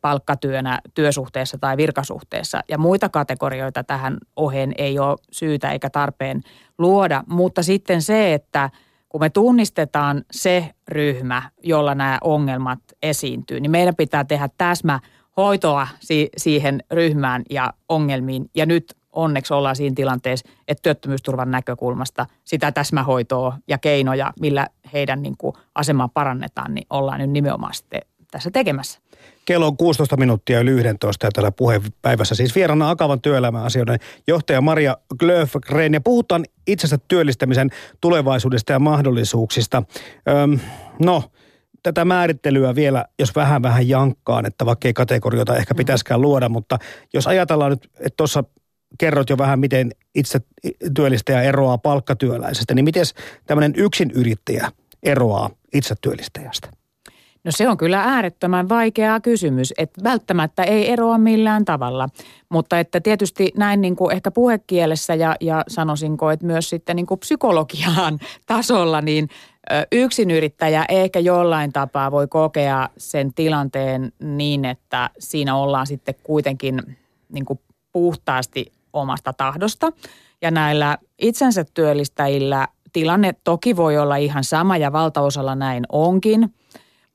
palkkatyönä 0.00 0.80
työsuhteessa 0.94 1.58
tai 1.58 1.76
virkasuhteessa. 1.76 2.60
Ja 2.68 2.78
muita 2.78 3.08
kategorioita 3.08 3.84
tähän 3.84 4.18
oheen 4.36 4.72
ei 4.78 4.98
ole 4.98 5.16
syytä 5.32 5.70
eikä 5.70 5.90
tarpeen 5.90 6.40
luoda. 6.78 7.24
Mutta 7.26 7.62
sitten 7.62 8.02
se, 8.02 8.34
että 8.34 8.70
kun 9.08 9.20
me 9.20 9.30
tunnistetaan 9.30 10.24
se 10.30 10.70
ryhmä, 10.88 11.42
jolla 11.62 11.94
nämä 11.94 12.18
ongelmat 12.24 12.80
esiintyy, 13.02 13.60
niin 13.60 13.70
meidän 13.70 13.96
pitää 13.96 14.24
tehdä 14.24 14.48
täsmä 14.58 15.00
hoitoa 15.36 15.88
siihen 16.36 16.82
ryhmään 16.90 17.42
ja 17.50 17.72
ongelmiin. 17.88 18.50
Ja 18.54 18.66
nyt 18.66 18.94
onneksi 19.14 19.54
ollaan 19.54 19.76
siinä 19.76 19.94
tilanteessa, 19.94 20.48
että 20.68 20.82
työttömyysturvan 20.82 21.50
näkökulmasta 21.50 22.26
sitä 22.44 22.72
täsmähoitoa 22.72 23.58
ja 23.68 23.78
keinoja, 23.78 24.32
millä 24.40 24.68
heidän 24.92 25.22
niin 25.22 25.36
kuin 25.38 25.54
asemaa 25.74 26.08
parannetaan, 26.08 26.74
niin 26.74 26.86
ollaan 26.90 27.20
nyt 27.20 27.30
nimenomaan 27.30 27.74
sitten 27.74 28.00
tässä 28.30 28.50
tekemässä. 28.50 29.00
Kello 29.44 29.66
on 29.66 29.76
16 29.76 30.16
minuuttia 30.16 30.60
yli 30.60 30.70
11 30.70 31.26
ja 31.26 31.30
tällä 31.30 31.52
puheenpäivässä 31.52 32.34
siis 32.34 32.54
vieraana 32.54 32.90
Akavan 32.90 33.20
työelämäasioiden 33.20 33.98
johtaja 34.26 34.60
Maria 34.60 34.96
Glöfgren 35.18 35.94
ja 35.94 36.00
puhutaan 36.00 36.44
itsensä 36.66 36.98
työllistämisen 37.08 37.70
tulevaisuudesta 38.00 38.72
ja 38.72 38.78
mahdollisuuksista. 38.78 39.82
Öm, 40.28 40.58
no, 40.98 41.22
tätä 41.82 42.04
määrittelyä 42.04 42.74
vielä, 42.74 43.04
jos 43.18 43.36
vähän 43.36 43.62
vähän 43.62 43.88
jankkaan, 43.88 44.46
että 44.46 44.66
vaikka 44.66 44.88
ei 44.88 44.94
kategorioita 44.94 45.56
ehkä 45.56 45.74
pitäisikään 45.74 46.20
luoda, 46.20 46.48
mutta 46.48 46.78
jos 47.14 47.26
ajatellaan 47.26 47.70
nyt, 47.70 47.90
että 47.98 48.16
tuossa 48.16 48.44
kerrot 48.98 49.30
jo 49.30 49.38
vähän, 49.38 49.60
miten 49.60 49.90
itse 50.14 50.40
työllistäjä 50.96 51.42
eroaa 51.42 51.78
palkkatyöläisestä, 51.78 52.74
niin 52.74 52.84
miten 52.84 53.04
tämmöinen 53.46 53.72
yksin 53.76 54.10
yrittäjä 54.10 54.72
eroaa 55.02 55.50
itse 55.74 55.94
työllistäjästä? 56.00 56.68
No 57.44 57.50
se 57.50 57.68
on 57.68 57.76
kyllä 57.76 58.00
äärettömän 58.00 58.68
vaikea 58.68 59.20
kysymys, 59.20 59.74
että 59.78 60.04
välttämättä 60.04 60.62
ei 60.62 60.90
eroa 60.90 61.18
millään 61.18 61.64
tavalla, 61.64 62.08
mutta 62.48 62.78
että 62.78 63.00
tietysti 63.00 63.52
näin 63.56 63.80
niin 63.80 63.96
kuin 63.96 64.12
ehkä 64.12 64.30
puhekielessä 64.30 65.14
ja, 65.14 65.36
ja 65.40 65.64
sanoisinko, 65.68 66.30
että 66.30 66.46
myös 66.46 66.70
sitten 66.70 66.96
niin 66.96 67.06
kuin 67.06 67.20
psykologiaan 67.20 68.18
tasolla, 68.46 69.00
niin 69.00 69.28
yrittäjä 70.36 70.84
ehkä 70.88 71.18
jollain 71.18 71.72
tapaa 71.72 72.10
voi 72.10 72.26
kokea 72.26 72.88
sen 72.96 73.34
tilanteen 73.34 74.12
niin, 74.20 74.64
että 74.64 75.10
siinä 75.18 75.56
ollaan 75.56 75.86
sitten 75.86 76.14
kuitenkin 76.22 76.82
niin 77.32 77.44
kuin 77.44 77.60
puhtaasti 77.92 78.72
omasta 78.94 79.32
tahdosta. 79.32 79.92
Ja 80.42 80.50
näillä 80.50 80.98
itsensä 81.18 81.64
työllistäjillä 81.74 82.68
tilanne 82.92 83.34
toki 83.44 83.76
voi 83.76 83.98
olla 83.98 84.16
ihan 84.16 84.44
sama 84.44 84.76
ja 84.76 84.92
valtaosalla 84.92 85.54
näin 85.54 85.84
onkin. 85.92 86.54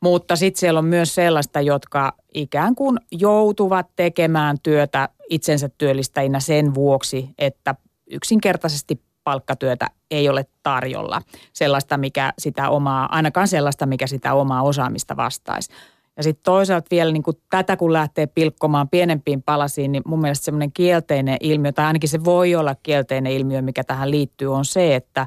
Mutta 0.02 0.36
sitten 0.36 0.60
siellä 0.60 0.78
on 0.78 0.86
myös 0.86 1.16
sellaista, 1.16 1.62
jotka 1.62 2.14
ikään 2.34 2.76
kuin 2.76 2.98
joutuvat 3.12 3.88
tekemään 3.96 4.58
työtä 4.64 5.10
itsensä 5.30 5.70
työllistäjinä 5.78 6.40
sen 6.40 6.74
vuoksi, 6.74 7.30
että 7.38 7.76
yksinkertaisesti 8.12 9.02
palkkatyötä 9.24 9.88
ei 10.12 10.30
ole 10.30 10.46
tarjolla. 10.64 11.22
Sellaista, 11.54 11.98
mikä 11.98 12.34
sitä 12.40 12.70
omaa, 12.70 13.16
ainakaan 13.16 13.48
sellaista, 13.48 13.86
mikä 13.86 14.08
sitä 14.08 14.34
omaa 14.34 14.62
osaamista 14.62 15.18
vastaisi. 15.18 15.72
Ja 16.20 16.24
sitten 16.24 16.44
toisaalta 16.44 16.88
vielä 16.92 17.12
niin 17.12 17.24
kuin 17.24 17.38
tätä 17.50 17.78
kun 17.78 17.94
lähtee 17.94 18.28
pilkkomaan 18.28 18.90
pienempiin 18.90 19.44
palasiin, 19.44 19.92
niin 19.92 20.04
mun 20.06 20.22
mielestä 20.22 20.46
semmoinen 20.46 20.72
kielteinen 20.72 21.38
ilmiö, 21.40 21.72
tai 21.72 21.86
ainakin 21.86 22.10
se 22.10 22.24
voi 22.24 22.56
olla 22.56 22.76
kielteinen 22.84 23.32
ilmiö, 23.32 23.62
mikä 23.62 23.84
tähän 23.84 24.12
liittyy, 24.12 24.54
on 24.54 24.66
se, 24.66 24.96
että 24.96 25.26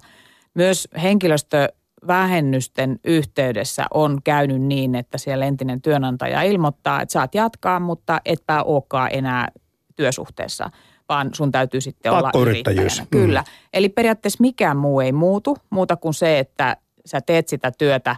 myös 0.55 0.89
henkilöstövähennysten 1.03 3.01
yhteydessä 3.05 3.87
on 3.95 4.19
käynyt 4.25 4.63
niin, 4.63 4.95
että 4.95 5.19
siellä 5.19 5.47
entinen 5.47 5.83
työnantaja 5.83 6.43
ilmoittaa, 6.43 7.03
että 7.03 7.13
saat 7.13 7.35
jatkaa, 7.35 7.81
mutta 7.81 8.21
etpä 8.25 8.63
olekaan 8.63 9.11
enää 9.13 9.49
työsuhteessa 9.97 10.71
vaan 11.09 11.31
sun 11.35 11.53
täytyy 11.53 11.81
sitten 11.81 12.13
olla 12.13 12.31
yrittäjänä. 12.41 12.91
Mm. 13.01 13.07
Kyllä. 13.11 13.45
Eli 13.73 13.89
periaatteessa 13.89 14.41
mikään 14.41 14.77
muu 14.77 15.01
ei 15.01 15.13
muutu, 15.13 15.57
muuta 15.71 15.97
kuin 15.97 16.15
se, 16.15 16.39
että 16.39 16.77
sä 17.07 17.21
teet 17.21 17.49
sitä 17.49 17.73
työtä 17.79 18.17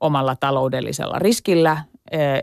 omalla 0.00 0.36
taloudellisella 0.36 1.18
riskillä 1.18 1.84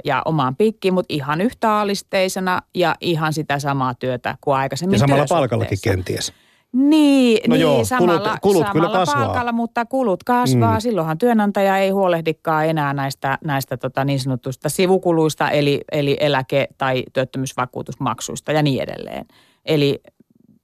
ja 0.05 0.21
omaan 0.25 0.55
piikkiin, 0.55 0.93
mutta 0.93 1.13
ihan 1.13 1.41
yhtä 1.41 1.79
alisteisena 1.79 2.61
ja 2.75 2.95
ihan 3.01 3.33
sitä 3.33 3.59
samaa 3.59 3.93
työtä 3.93 4.37
kuin 4.41 4.57
aikaisemmin 4.57 4.95
Ja 4.95 4.99
samalla 4.99 5.25
palkallakin 5.29 5.77
kenties. 5.83 6.33
Niin, 6.73 7.49
no 7.49 7.55
niin 7.55 7.61
joo, 7.61 7.85
samalla, 7.85 8.19
kulut, 8.19 8.39
kulut 8.41 8.67
samalla 8.67 8.73
kyllä 8.73 8.99
kasvaa. 8.99 9.25
palkalla, 9.25 9.51
mutta 9.51 9.85
kulut 9.85 10.23
kasvaa. 10.23 10.73
Mm. 10.73 10.81
Silloinhan 10.81 11.17
työnantaja 11.17 11.77
ei 11.77 11.89
huolehdikaan 11.89 12.65
enää 12.65 12.93
näistä, 12.93 13.37
näistä 13.43 13.77
tota 13.77 14.05
niin 14.05 14.19
sanotusta 14.19 14.69
sivukuluista, 14.69 15.49
eli, 15.49 15.81
eli 15.91 16.17
eläke- 16.19 16.67
tai 16.77 17.03
työttömyysvakuutusmaksuista 17.13 18.51
ja 18.51 18.63
niin 18.63 18.83
edelleen. 18.83 19.25
Eli 19.65 20.01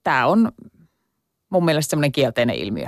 tämä 0.03 0.27
on 0.27 0.51
mun 1.49 1.65
mielestä 1.65 1.89
semmoinen 1.89 2.11
kielteinen 2.11 2.55
ilmiö. 2.55 2.87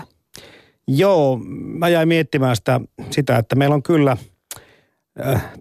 Joo, 0.87 1.39
mä 1.49 1.89
jäin 1.89 2.07
miettimään 2.07 2.55
sitä, 2.55 2.81
sitä, 3.09 3.37
että 3.37 3.55
meillä 3.55 3.75
on 3.75 3.83
kyllä– 3.83 4.17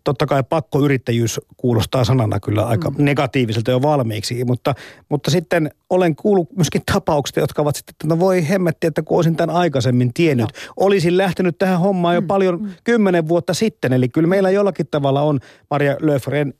totta 0.05 0.27
kai 0.27 0.43
pakkoyrittäjyys 0.43 1.41
kuulostaa 1.57 2.05
sanana 2.05 2.41
kyllä 2.41 2.67
aika 2.67 2.91
mm. 2.91 2.97
negatiiviselta 2.99 3.71
jo 3.71 3.83
valmiiksi, 3.83 4.45
mutta, 4.45 4.75
mutta 5.09 5.31
sitten 5.31 5.71
olen 5.91 6.17
kuullut 6.17 6.57
myöskin 6.57 6.83
tapauksia, 6.93 7.43
jotka 7.43 7.63
ovat 7.63 7.77
sitten, 7.77 7.93
että 7.93 8.07
no 8.07 8.19
voi 8.19 8.49
hemmetti, 8.49 8.87
että 8.87 9.03
kun 9.03 9.17
olisin 9.17 9.37
tämän 9.37 9.57
aikaisemmin 9.57 10.15
tiennyt, 10.15 10.47
no. 10.47 10.73
olisin 10.77 11.17
lähtenyt 11.17 11.59
tähän 11.59 11.81
hommaan 11.81 12.15
jo 12.15 12.21
mm. 12.21 12.27
paljon 12.27 12.63
mm. 12.63 12.69
kymmenen 12.85 13.29
vuotta 13.29 13.55
sitten. 13.55 13.93
Eli 13.93 14.09
kyllä 14.09 14.29
meillä 14.29 14.51
jollakin 14.51 14.87
tavalla 14.91 15.23
on 15.23 15.41
Maria 15.71 15.97
Löfren 16.01 16.55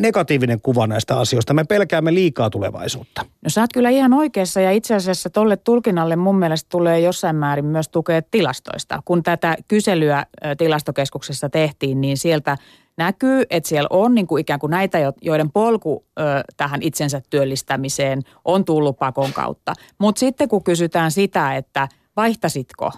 negatiivinen 0.00 0.60
kuva 0.60 0.86
näistä 0.86 1.18
asioista. 1.18 1.54
Me 1.54 1.64
pelkäämme 1.64 2.14
liikaa 2.14 2.50
tulevaisuutta. 2.50 3.24
No 3.44 3.50
sä 3.50 3.60
oot 3.60 3.72
kyllä 3.74 3.90
ihan 3.90 4.12
oikeassa 4.12 4.60
ja 4.60 4.70
itse 4.70 4.94
asiassa 4.94 5.30
tolle 5.30 5.56
tulkinnalle 5.56 6.16
mun 6.16 6.38
mielestä 6.38 6.68
tulee 6.70 7.00
jossain 7.00 7.36
määrin 7.36 7.64
myös 7.64 7.88
tukea 7.88 8.22
tilastoista. 8.30 9.02
Kun 9.04 9.22
tätä 9.22 9.56
kyselyä 9.68 10.26
tilastokeskuksessa 10.58 11.48
tehtiin, 11.48 12.00
niin 12.00 12.16
sieltä 12.38 12.56
näkyy, 12.96 13.44
että 13.50 13.68
siellä 13.68 13.86
on 13.90 14.14
niin 14.14 14.26
kuin 14.26 14.40
ikään 14.40 14.60
kuin 14.60 14.70
näitä, 14.70 14.98
joiden 15.22 15.52
polku 15.52 16.04
ö, 16.18 16.22
tähän 16.56 16.82
itsensä 16.82 17.22
työllistämiseen 17.30 18.22
on 18.44 18.64
tullut 18.64 18.98
pakon 18.98 19.32
kautta. 19.32 19.74
Mutta 19.98 20.20
sitten 20.20 20.48
kun 20.48 20.64
kysytään 20.64 21.10
sitä, 21.10 21.56
että 21.56 21.88
vaihtasitko 22.16 22.92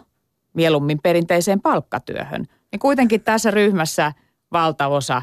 mieluummin 0.55 0.99
perinteiseen 1.03 1.61
palkkatyöhön, 1.61 2.47
niin 2.73 2.81
kuitenkin 2.81 3.21
tässä 3.21 3.51
ryhmässä 3.51 4.13
valtaosa 4.53 5.23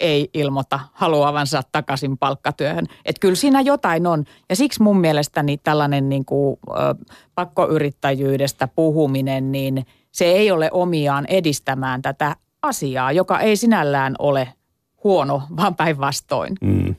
ei 0.00 0.30
ilmoita 0.34 0.80
haluavansa 0.92 1.62
takaisin 1.72 2.18
palkkatyöhön. 2.18 2.86
Että 3.04 3.20
kyllä 3.20 3.34
siinä 3.34 3.60
jotain 3.60 4.06
on. 4.06 4.24
Ja 4.48 4.56
siksi 4.56 4.82
mun 4.82 5.00
mielestäni 5.00 5.58
tällainen 5.58 6.08
niin 6.08 6.24
kuin, 6.24 6.58
ö, 6.70 6.94
pakkoyrittäjyydestä 7.34 8.68
puhuminen, 8.68 9.52
niin 9.52 9.86
se 10.12 10.24
ei 10.24 10.50
ole 10.50 10.70
omiaan 10.72 11.26
edistämään 11.26 12.02
tätä 12.02 12.36
asiaa, 12.62 13.12
joka 13.12 13.40
ei 13.40 13.56
sinällään 13.56 14.14
ole 14.18 14.52
huono, 15.04 15.42
vaan 15.56 15.74
päinvastoin. 15.74 16.54
Mm. 16.60 16.94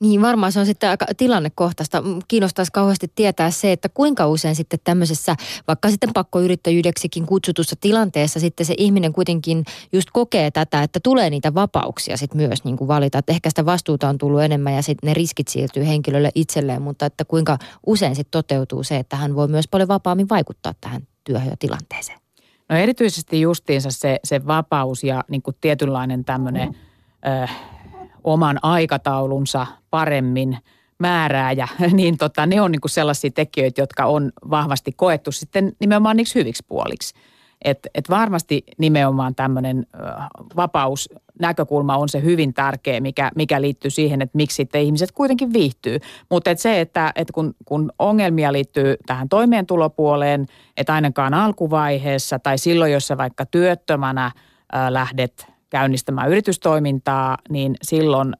Niin 0.00 0.22
varmaan 0.22 0.52
se 0.52 0.60
on 0.60 0.66
sitten 0.66 0.90
aika 0.90 1.06
tilannekohtaista. 1.16 2.02
Kiinnostaisi 2.28 2.72
kauheasti 2.72 3.12
tietää 3.14 3.50
se, 3.50 3.72
että 3.72 3.88
kuinka 3.88 4.26
usein 4.26 4.54
sitten 4.54 4.78
tämmöisessä 4.84 5.36
vaikka 5.68 5.90
sitten 5.90 6.10
pakkoyrittäjyydeksikin 6.14 7.26
kutsutussa 7.26 7.76
tilanteessa 7.80 8.40
sitten 8.40 8.66
se 8.66 8.74
ihminen 8.78 9.12
kuitenkin 9.12 9.64
just 9.92 10.08
kokee 10.12 10.50
tätä, 10.50 10.82
että 10.82 11.00
tulee 11.02 11.30
niitä 11.30 11.54
vapauksia 11.54 12.16
sitten 12.16 12.36
myös 12.36 12.64
niin 12.64 12.76
kuin 12.76 12.88
valita. 12.88 13.18
Että 13.18 13.32
ehkä 13.32 13.48
sitä 13.48 13.66
vastuuta 13.66 14.08
on 14.08 14.18
tullut 14.18 14.42
enemmän 14.42 14.74
ja 14.74 14.82
sitten 14.82 15.08
ne 15.08 15.14
riskit 15.14 15.48
siirtyy 15.48 15.86
henkilölle 15.86 16.30
itselleen, 16.34 16.82
mutta 16.82 17.06
että 17.06 17.24
kuinka 17.24 17.58
usein 17.86 18.16
sitten 18.16 18.30
toteutuu 18.30 18.82
se, 18.82 18.96
että 18.96 19.16
hän 19.16 19.34
voi 19.34 19.48
myös 19.48 19.68
paljon 19.68 19.88
vapaammin 19.88 20.28
vaikuttaa 20.28 20.74
tähän 20.80 21.02
työhön 21.24 21.50
ja 21.50 21.56
tilanteeseen. 21.58 22.23
No 22.68 22.76
erityisesti 22.76 23.40
justiinsa 23.40 23.90
se, 23.90 24.20
se 24.24 24.46
vapaus 24.46 25.04
ja 25.04 25.24
niin 25.30 25.42
kuin 25.42 25.56
tietynlainen 25.60 26.24
tämmöinen 26.24 26.76
ö, 27.26 27.48
oman 28.24 28.58
aikataulunsa 28.62 29.66
paremmin 29.90 30.58
määrääjä, 30.98 31.68
niin 31.92 32.18
tota, 32.18 32.46
ne 32.46 32.60
on 32.60 32.72
niin 32.72 32.80
kuin 32.80 32.90
sellaisia 32.90 33.30
tekijöitä, 33.30 33.82
jotka 33.82 34.04
on 34.04 34.32
vahvasti 34.50 34.92
koettu 34.92 35.32
sitten 35.32 35.72
nimenomaan 35.80 36.16
niiksi 36.16 36.34
hyviksi 36.34 36.64
puoliksi. 36.68 37.14
Et, 37.64 37.78
et 37.94 38.10
varmasti 38.10 38.64
nimenomaan 38.78 39.34
tämmöinen 39.34 39.86
vapausnäkökulma 40.56 41.96
on 41.96 42.08
se 42.08 42.22
hyvin 42.22 42.54
tärkeä, 42.54 43.00
mikä, 43.00 43.30
mikä 43.36 43.60
liittyy 43.60 43.90
siihen, 43.90 44.22
että 44.22 44.36
miksi 44.36 44.56
sitten 44.56 44.82
ihmiset 44.82 45.12
kuitenkin 45.12 45.52
viihtyy. 45.52 45.98
Mutta 46.30 46.50
et 46.50 46.58
se, 46.58 46.80
että 46.80 47.12
et 47.16 47.30
kun, 47.30 47.54
kun 47.64 47.92
ongelmia 47.98 48.52
liittyy 48.52 48.96
tähän 49.06 49.28
toimeentulopuoleen, 49.28 50.46
että 50.76 50.94
ainakaan 50.94 51.34
alkuvaiheessa 51.34 52.38
tai 52.38 52.58
silloin, 52.58 52.92
jos 52.92 53.06
sä 53.06 53.18
vaikka 53.18 53.46
työttömänä 53.46 54.30
ää, 54.72 54.92
lähdet 54.92 55.46
käynnistämään 55.70 56.28
yritystoimintaa, 56.28 57.38
niin 57.50 57.74
silloin 57.82 58.34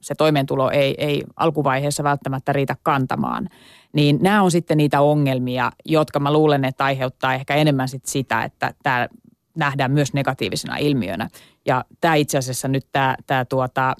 se 0.00 0.14
toimeentulo 0.14 0.70
ei, 0.70 0.94
ei 0.98 1.22
alkuvaiheessa 1.36 2.04
välttämättä 2.04 2.52
riitä 2.52 2.76
kantamaan. 2.82 3.48
Niin 3.92 4.18
nämä 4.22 4.42
on 4.42 4.50
sitten 4.50 4.76
niitä 4.76 5.00
ongelmia, 5.00 5.72
jotka 5.84 6.20
mä 6.20 6.32
luulen, 6.32 6.64
että 6.64 6.84
aiheuttaa 6.84 7.34
ehkä 7.34 7.54
enemmän 7.54 7.88
sit 7.88 8.06
sitä, 8.06 8.44
että 8.44 8.74
tämä 8.82 9.08
nähdään 9.56 9.90
myös 9.90 10.12
negatiivisena 10.12 10.76
ilmiönä. 10.76 11.28
Ja 11.66 11.84
tämä 12.00 12.14
itse 12.14 12.38
asiassa 12.38 12.68
nyt 12.68 12.86
tämä, 12.92 13.16
tämä 13.26 13.44
tuota, 13.44 13.94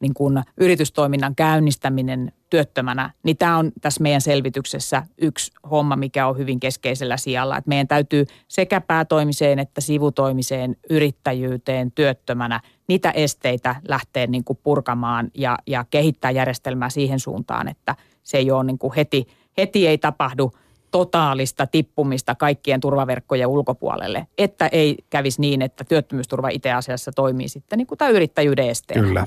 niin 0.00 0.14
kuin 0.14 0.42
yritystoiminnan 0.56 1.34
käynnistäminen 1.34 2.32
työttömänä, 2.50 3.10
niin 3.22 3.36
tämä 3.36 3.56
on 3.58 3.72
tässä 3.80 4.02
meidän 4.02 4.20
selvityksessä 4.20 5.02
yksi 5.18 5.52
homma, 5.70 5.96
mikä 5.96 6.26
on 6.26 6.38
hyvin 6.38 6.60
keskeisellä 6.60 7.16
sijalla. 7.16 7.56
Että 7.56 7.68
meidän 7.68 7.88
täytyy 7.88 8.26
sekä 8.48 8.80
päätoimiseen 8.80 9.58
että 9.58 9.80
sivutoimiseen 9.80 10.76
yrittäjyyteen 10.90 11.92
työttömänä 11.92 12.60
niitä 12.88 13.10
esteitä 13.10 13.76
lähteä 13.88 14.26
niin 14.26 14.44
kuin 14.44 14.58
purkamaan 14.62 15.30
ja, 15.34 15.58
ja 15.66 15.84
kehittää 15.90 16.30
järjestelmää 16.30 16.90
siihen 16.90 17.20
suuntaan, 17.20 17.68
että 17.68 17.96
se 18.22 18.38
ei 18.38 18.50
ole 18.50 18.64
niin 18.64 18.78
kuin 18.78 18.92
heti, 18.94 19.26
heti 19.58 19.86
ei 19.86 19.98
tapahdu 19.98 20.52
totaalista 20.90 21.66
tippumista 21.66 22.34
kaikkien 22.34 22.80
turvaverkkojen 22.80 23.48
ulkopuolelle, 23.48 24.26
että 24.38 24.66
ei 24.66 24.96
kävisi 25.10 25.40
niin, 25.40 25.62
että 25.62 25.84
työttömyysturva 25.84 26.48
itse 26.48 26.72
asiassa 26.72 27.12
toimii 27.12 27.48
sitten 27.48 27.76
niin 27.76 27.86
kuin 27.86 27.98
tämä 27.98 28.10
yrittäjyyden 28.10 28.68
esteenä. 28.68 29.08
Kyllä. 29.08 29.26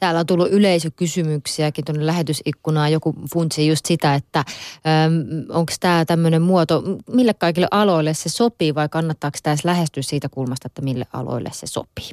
Täällä 0.00 0.20
on 0.20 0.26
tullut 0.26 0.48
yleisökysymyksiäkin 0.50 1.84
tuonne 1.84 2.06
lähetysikkunaan. 2.06 2.92
Joku 2.92 3.14
funtsi 3.32 3.66
just 3.66 3.86
sitä, 3.86 4.14
että 4.14 4.44
onko 5.48 5.72
tämä 5.80 6.04
tämmöinen 6.04 6.42
muoto, 6.42 6.82
mille 7.12 7.34
kaikille 7.34 7.68
aloille 7.70 8.14
se 8.14 8.28
sopii 8.28 8.74
vai 8.74 8.88
kannattaako 8.88 9.38
tämä 9.42 9.56
lähestyä 9.64 10.02
siitä 10.02 10.28
kulmasta, 10.28 10.66
että 10.66 10.82
mille 10.82 11.06
aloille 11.12 11.50
se 11.52 11.66
sopii? 11.66 12.10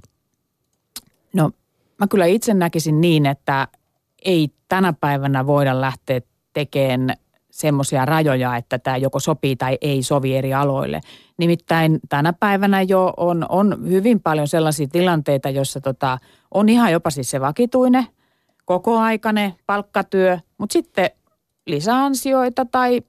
No 1.34 1.52
mä 2.00 2.08
kyllä 2.08 2.26
itse 2.26 2.54
näkisin 2.54 3.02
niin, 3.02 3.26
että 3.26 3.67
ei 4.26 4.50
tänä 4.69 4.93
päivänä 4.93 5.48
voida 5.48 5.82
lähteä 5.82 6.22
tekemään 6.54 7.17
semmoisia 7.52 8.06
rajoja, 8.06 8.56
että 8.56 8.80
tämä 8.80 8.98
joko 8.98 9.19
sopii 9.19 9.56
tai 9.56 9.78
ei 9.82 10.04
sovi 10.04 10.36
eri 10.36 10.54
aloille. 10.54 11.02
Nimittäin 11.38 12.00
tänä 12.10 12.34
päivänä 12.34 12.82
jo 12.82 13.13
on, 13.17 13.46
on 13.50 13.89
hyvin 13.89 14.19
paljon 14.22 14.48
sellaisia 14.48 14.88
tilanteita, 14.88 15.50
joissa 15.50 15.82
tota, 15.82 16.17
on 16.52 16.69
ihan 16.69 16.91
jopa 16.91 17.10
siis 17.10 17.32
se 17.32 17.41
vakituinen, 17.41 18.08
kokoaikainen 18.65 19.54
palkkatyö, 19.65 20.38
mutta 20.58 20.74
sitten 20.74 21.10
lisäansioita 21.67 22.65
tai 22.65 23.02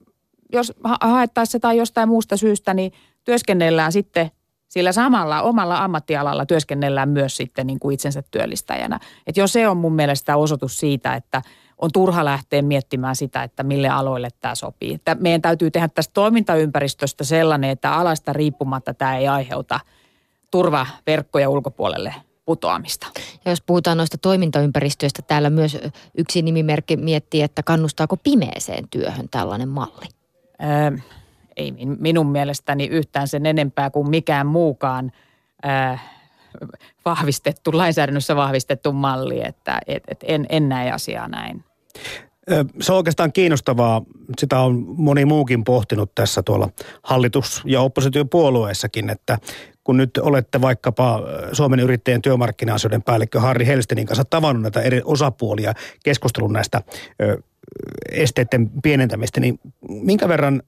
jos 0.52 0.72
haettaisiin 1.00 1.52
se 1.52 1.58
tai 1.58 1.76
jostain 1.76 2.08
muusta 2.08 2.36
syystä, 2.36 2.74
niin 2.74 2.92
työskennellään 3.24 3.92
sitten 3.92 4.30
sillä 4.74 4.92
samalla 4.92 5.42
omalla 5.42 5.84
ammattialalla 5.84 6.46
työskennellään 6.46 7.08
myös 7.08 7.36
sitten 7.36 7.66
niin 7.66 7.78
kuin 7.80 7.94
itsensä 7.94 8.22
työllistäjänä. 8.30 9.00
Et 9.26 9.36
jos 9.36 9.52
se 9.52 9.68
on 9.68 9.76
mun 9.76 9.92
mielestä 9.92 10.36
osoitus 10.36 10.78
siitä, 10.78 11.14
että 11.14 11.42
on 11.78 11.90
turha 11.92 12.24
lähteä 12.24 12.62
miettimään 12.62 13.16
sitä, 13.16 13.42
että 13.42 13.62
mille 13.62 13.88
aloille 13.88 14.28
tämä 14.40 14.54
sopii. 14.54 14.94
Että 14.94 15.16
meidän 15.20 15.42
täytyy 15.42 15.70
tehdä 15.70 15.88
tästä 15.88 16.12
toimintaympäristöstä 16.14 17.24
sellainen, 17.24 17.70
että 17.70 17.94
alasta 17.94 18.32
riippumatta 18.32 18.94
tämä 18.94 19.16
ei 19.16 19.28
aiheuta 19.28 19.80
turvaverkkoja 20.50 21.50
ulkopuolelle 21.50 22.14
putoamista. 22.44 23.06
Ja 23.44 23.52
jos 23.52 23.62
puhutaan 23.62 23.96
noista 23.98 24.18
toimintaympäristöistä, 24.18 25.22
täällä 25.22 25.50
myös 25.50 25.78
yksi 26.18 26.42
nimimerkki 26.42 26.96
miettii, 26.96 27.42
että 27.42 27.62
kannustaako 27.62 28.16
pimeeseen 28.16 28.88
työhön 28.88 29.28
tällainen 29.30 29.68
malli? 29.68 30.06
Öö, 30.62 30.98
ei 31.56 31.72
minun 32.00 32.26
mielestäni 32.26 32.86
yhtään 32.86 33.28
sen 33.28 33.46
enempää 33.46 33.90
kuin 33.90 34.10
mikään 34.10 34.46
muukaan 34.46 35.12
öö, 35.64 35.96
vahvistettu, 37.04 37.70
lainsäädännössä 37.76 38.36
vahvistettu 38.36 38.92
malli, 38.92 39.46
että 39.46 39.78
et, 39.86 40.02
et 40.08 40.18
en, 40.22 40.46
en 40.48 40.68
näe 40.68 40.92
asiaa 40.92 41.28
näin. 41.28 41.64
Se 42.80 42.92
on 42.92 42.96
oikeastaan 42.96 43.32
kiinnostavaa. 43.32 44.02
Sitä 44.38 44.60
on 44.60 44.84
moni 44.86 45.24
muukin 45.24 45.64
pohtinut 45.64 46.14
tässä 46.14 46.42
tuolla 46.42 46.68
hallitus- 47.02 47.62
ja 47.64 47.80
oppositiopuolueessakin, 47.80 49.10
että 49.10 49.38
kun 49.84 49.96
nyt 49.96 50.16
olette 50.16 50.60
vaikkapa 50.60 51.20
Suomen 51.52 51.80
yrittäjien 51.80 52.22
työmarkkina-asioiden 52.22 53.02
päällikkö 53.02 53.40
Harri 53.40 53.66
Helstenin 53.66 54.06
kanssa 54.06 54.24
tavannut 54.24 54.62
näitä 54.62 54.80
eri 54.80 55.02
osapuolia 55.04 55.74
keskustelun 56.04 56.52
näistä 56.52 56.82
esteiden 58.10 58.70
pienentämistä, 58.82 59.40
niin 59.40 59.60
minkä 59.88 60.28
verran 60.28 60.62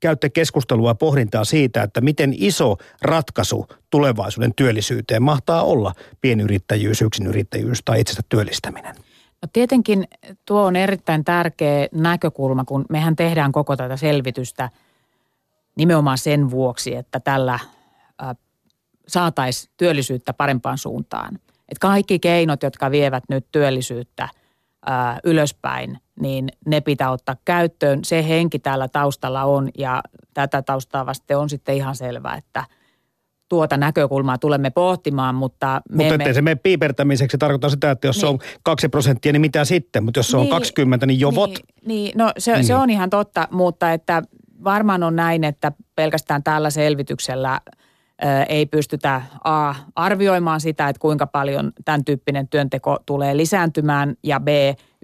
käytte 0.00 0.30
keskustelua 0.30 0.90
ja 0.90 0.94
pohdintaa 0.94 1.44
siitä, 1.44 1.82
että 1.82 2.00
miten 2.00 2.34
iso 2.36 2.76
ratkaisu 3.02 3.66
tulevaisuuden 3.90 4.54
työllisyyteen 4.54 5.22
mahtaa 5.22 5.62
olla 5.62 5.92
pienyrittäjyys, 6.20 7.02
yksinyrittäjyys 7.02 7.82
tai 7.84 8.00
itsensä 8.00 8.22
työllistäminen? 8.28 8.94
No 9.42 9.48
tietenkin 9.52 10.08
tuo 10.44 10.62
on 10.62 10.76
erittäin 10.76 11.24
tärkeä 11.24 11.88
näkökulma, 11.92 12.64
kun 12.64 12.84
mehän 12.88 13.16
tehdään 13.16 13.52
koko 13.52 13.76
tätä 13.76 13.96
selvitystä 13.96 14.70
nimenomaan 15.76 16.18
sen 16.18 16.50
vuoksi, 16.50 16.94
että 16.94 17.20
tällä 17.20 17.58
saataisiin 19.08 19.72
työllisyyttä 19.76 20.32
parempaan 20.32 20.78
suuntaan. 20.78 21.38
Et 21.68 21.78
kaikki 21.78 22.18
keinot, 22.18 22.62
jotka 22.62 22.90
vievät 22.90 23.24
nyt 23.28 23.46
työllisyyttä 23.52 24.28
ää, 24.86 25.18
ylöspäin, 25.24 25.98
niin 26.20 26.48
ne 26.66 26.80
pitää 26.80 27.10
ottaa 27.10 27.36
käyttöön. 27.44 28.04
Se 28.04 28.28
henki 28.28 28.58
täällä 28.58 28.88
taustalla 28.88 29.44
on 29.44 29.68
ja 29.78 30.02
tätä 30.34 30.62
taustaa 30.62 31.06
vasten 31.06 31.38
on 31.38 31.50
sitten 31.50 31.76
ihan 31.76 31.96
selvää, 31.96 32.36
että 32.36 32.64
tuota 33.48 33.76
näkökulmaa 33.76 34.38
tulemme 34.38 34.70
pohtimaan, 34.70 35.34
mutta... 35.34 35.82
Me 35.90 35.96
mutta 35.96 36.14
ettei 36.14 36.34
se 36.34 36.42
mene 36.42 36.54
piipertämiseksi 36.54 37.38
tarkoittaa 37.38 37.70
sitä, 37.70 37.90
että 37.90 38.06
jos 38.06 38.16
niin. 38.16 38.20
se 38.20 38.26
on 38.26 38.38
kaksi 38.62 38.88
prosenttia, 38.88 39.32
niin 39.32 39.40
mitä 39.40 39.64
sitten? 39.64 40.04
Mutta 40.04 40.18
jos 40.18 40.30
se 40.30 40.36
on 40.36 40.42
niin, 40.42 40.50
20, 40.50 41.06
niin 41.06 41.20
jo 41.20 41.30
niin, 41.30 41.56
niin, 41.86 42.12
no 42.18 42.32
se, 42.38 42.52
niin. 42.52 42.64
se 42.64 42.74
on 42.74 42.90
ihan 42.90 43.10
totta, 43.10 43.48
mutta 43.50 43.92
että 43.92 44.22
varmaan 44.64 45.02
on 45.02 45.16
näin, 45.16 45.44
että 45.44 45.72
pelkästään 45.96 46.42
tällä 46.42 46.70
selvityksellä 46.70 47.60
ei 48.48 48.66
pystytä 48.66 49.22
A, 49.44 49.74
arvioimaan 49.94 50.60
sitä, 50.60 50.88
että 50.88 51.00
kuinka 51.00 51.26
paljon 51.26 51.72
tämän 51.84 52.04
tyyppinen 52.04 52.48
työnteko 52.48 52.98
tulee 53.06 53.36
lisääntymään 53.36 54.14
ja 54.22 54.40
B, 54.40 54.48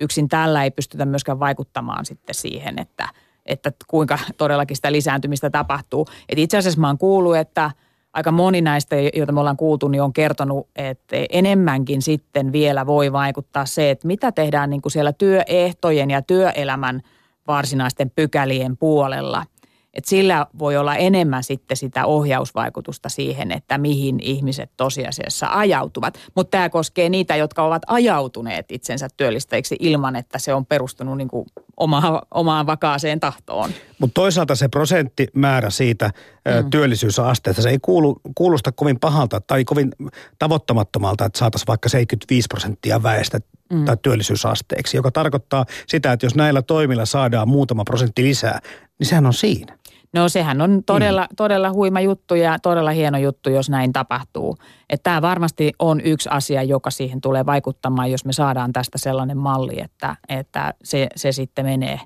yksin 0.00 0.28
tällä 0.28 0.64
ei 0.64 0.70
pystytä 0.70 1.04
myöskään 1.04 1.40
vaikuttamaan 1.40 2.06
sitten 2.06 2.34
siihen, 2.34 2.78
että, 2.78 3.08
että 3.46 3.72
kuinka 3.86 4.18
todellakin 4.36 4.76
sitä 4.76 4.92
lisääntymistä 4.92 5.50
tapahtuu. 5.50 6.06
Et 6.28 6.38
itse 6.38 6.58
asiassa 6.58 6.80
mä 6.80 6.86
oon 6.86 6.98
kuullut, 6.98 7.36
että 7.36 7.70
aika 8.12 8.32
moni 8.32 8.60
näistä, 8.60 8.96
joita 9.14 9.32
me 9.32 9.40
ollaan 9.40 9.56
kuultu, 9.56 9.88
niin 9.88 10.02
on 10.02 10.12
kertonut, 10.12 10.68
että 10.76 11.16
enemmänkin 11.30 12.02
sitten 12.02 12.52
vielä 12.52 12.86
voi 12.86 13.12
vaikuttaa 13.12 13.66
se, 13.66 13.90
että 13.90 14.06
mitä 14.06 14.32
tehdään 14.32 14.70
niin 14.70 14.82
kuin 14.82 14.92
siellä 14.92 15.12
työehtojen 15.12 16.10
ja 16.10 16.22
työelämän 16.22 17.02
varsinaisten 17.46 18.10
pykälien 18.10 18.76
puolella– 18.76 19.44
että 19.96 20.10
sillä 20.10 20.46
voi 20.58 20.76
olla 20.76 20.96
enemmän 20.96 21.44
sitten 21.44 21.76
sitä 21.76 22.06
ohjausvaikutusta 22.06 23.08
siihen, 23.08 23.52
että 23.52 23.78
mihin 23.78 24.20
ihmiset 24.22 24.70
tosiasiassa 24.76 25.46
ajautuvat. 25.50 26.18
Mutta 26.34 26.50
tämä 26.50 26.68
koskee 26.68 27.08
niitä, 27.08 27.36
jotka 27.36 27.62
ovat 27.62 27.82
ajautuneet 27.86 28.72
itsensä 28.72 29.08
työllistäjiksi 29.16 29.76
ilman, 29.80 30.16
että 30.16 30.38
se 30.38 30.54
on 30.54 30.66
perustunut 30.66 31.16
niin 31.16 31.28
kuin 31.28 31.46
oma, 31.76 32.22
omaan 32.34 32.66
vakaaseen 32.66 33.20
tahtoon. 33.20 33.70
Mutta 33.98 34.14
toisaalta 34.14 34.54
se 34.54 34.68
prosenttimäärä 34.68 35.70
siitä 35.70 36.10
mm. 36.44 36.70
työllisyysasteesta, 36.70 37.62
se 37.62 37.70
ei 37.70 37.78
kuulu, 37.82 38.20
kuulosta 38.34 38.72
kovin 38.72 39.00
pahalta 39.00 39.40
tai 39.40 39.64
kovin 39.64 39.92
tavoittamattomalta, 40.38 41.24
että 41.24 41.38
saataisiin 41.38 41.66
vaikka 41.66 41.88
75 41.88 42.46
prosenttia 42.48 43.02
väestä 43.02 43.38
mm. 43.72 43.84
tai 43.84 43.96
työllisyysasteeksi, 44.02 44.96
joka 44.96 45.10
tarkoittaa 45.10 45.64
sitä, 45.86 46.12
että 46.12 46.26
jos 46.26 46.34
näillä 46.34 46.62
toimilla 46.62 47.04
saadaan 47.04 47.48
muutama 47.48 47.84
prosentti 47.84 48.22
lisää, 48.22 48.60
niin 48.98 49.06
sehän 49.06 49.26
on 49.26 49.34
siinä. 49.34 49.78
No 50.16 50.28
sehän 50.28 50.60
on 50.60 50.82
todella, 50.86 51.22
mm. 51.22 51.36
todella 51.36 51.72
huima 51.72 52.00
juttu 52.00 52.34
ja 52.34 52.58
todella 52.58 52.90
hieno 52.90 53.18
juttu, 53.18 53.50
jos 53.50 53.70
näin 53.70 53.92
tapahtuu. 53.92 54.56
Että 54.90 55.02
tämä 55.04 55.22
varmasti 55.22 55.72
on 55.78 56.00
yksi 56.00 56.28
asia, 56.32 56.62
joka 56.62 56.90
siihen 56.90 57.20
tulee 57.20 57.46
vaikuttamaan, 57.46 58.10
jos 58.10 58.24
me 58.24 58.32
saadaan 58.32 58.72
tästä 58.72 58.98
sellainen 58.98 59.38
malli, 59.38 59.80
että, 59.80 60.16
että 60.28 60.74
se, 60.84 61.08
se 61.16 61.32
sitten 61.32 61.64
menee, 61.64 62.00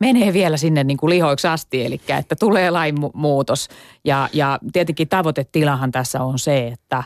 menee 0.00 0.32
vielä 0.32 0.56
sinne 0.56 0.84
niin 0.84 0.96
kuin 0.96 1.10
lihoiksi 1.10 1.46
asti, 1.48 1.84
eli 1.84 2.00
että 2.18 2.36
tulee 2.40 2.70
lainmuutos. 2.70 3.68
Ja, 4.04 4.28
ja 4.32 4.58
tietenkin 4.72 5.08
tavoitetilahan 5.08 5.92
tässä 5.92 6.22
on 6.22 6.38
se, 6.38 6.66
että 6.66 7.04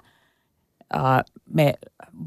ää, 0.92 1.22
me 1.54 1.74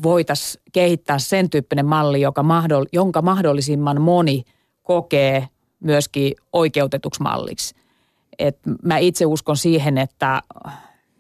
voitaisiin 0.04 0.64
kehittää 0.74 1.20
sen 1.20 1.50
tyyppinen 1.50 1.86
malli, 1.86 2.22
joka 2.22 2.44
mahdoll, 2.44 2.86
jonka 2.94 3.22
mahdollisimman 3.22 4.02
moni 4.02 4.44
kokee 4.84 5.48
myöskin 5.80 6.34
oikeutetuksi 6.54 7.22
malliksi. 7.22 7.83
Et 8.40 8.58
mä 8.84 8.98
itse 8.98 9.26
uskon 9.26 9.58
siihen, 9.58 9.98
että 9.98 10.42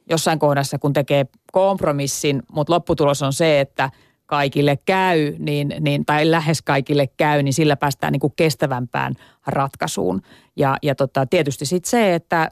jossain 0.09 0.39
kohdassa 0.39 0.79
kun 0.79 0.93
tekee 0.93 1.25
kompromissin, 1.51 2.41
mutta 2.51 2.73
lopputulos 2.73 3.21
on 3.21 3.33
se, 3.33 3.59
että 3.59 3.89
kaikille 4.25 4.77
käy, 4.85 5.35
niin, 5.39 5.75
niin, 5.79 6.05
tai 6.05 6.31
lähes 6.31 6.61
kaikille 6.61 7.07
käy, 7.17 7.43
niin 7.43 7.53
sillä 7.53 7.75
päästään 7.75 8.11
niin 8.11 8.19
kuin 8.19 8.33
kestävämpään 8.35 9.13
ratkaisuun. 9.47 10.21
Ja, 10.55 10.77
ja 10.81 10.95
tota, 10.95 11.25
tietysti 11.25 11.65
sitten 11.65 11.89
se, 11.89 12.15
että 12.15 12.49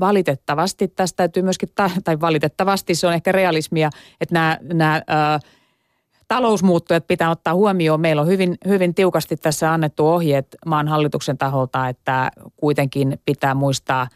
valitettavasti 0.00 0.88
tästä 0.88 1.16
täytyy 1.16 1.42
myöskin, 1.42 1.68
tai 2.04 2.20
valitettavasti 2.20 2.94
se 2.94 3.06
on 3.06 3.14
ehkä 3.14 3.32
realismia, 3.32 3.90
että 4.20 4.34
nämä, 4.34 4.58
nämä 4.72 5.02
talousmuuttujat 6.34 7.06
pitää 7.06 7.30
ottaa 7.30 7.54
huomioon. 7.54 8.00
Meillä 8.00 8.22
on 8.22 8.28
hyvin, 8.28 8.58
hyvin 8.68 8.94
tiukasti 8.94 9.36
tässä 9.36 9.72
annettu 9.72 10.06
ohjeet 10.06 10.46
maan 10.66 10.88
hallituksen 10.88 11.38
taholta, 11.38 11.88
että 11.88 12.30
kuitenkin 12.56 13.20
pitää 13.24 13.54
muistaa 13.54 14.08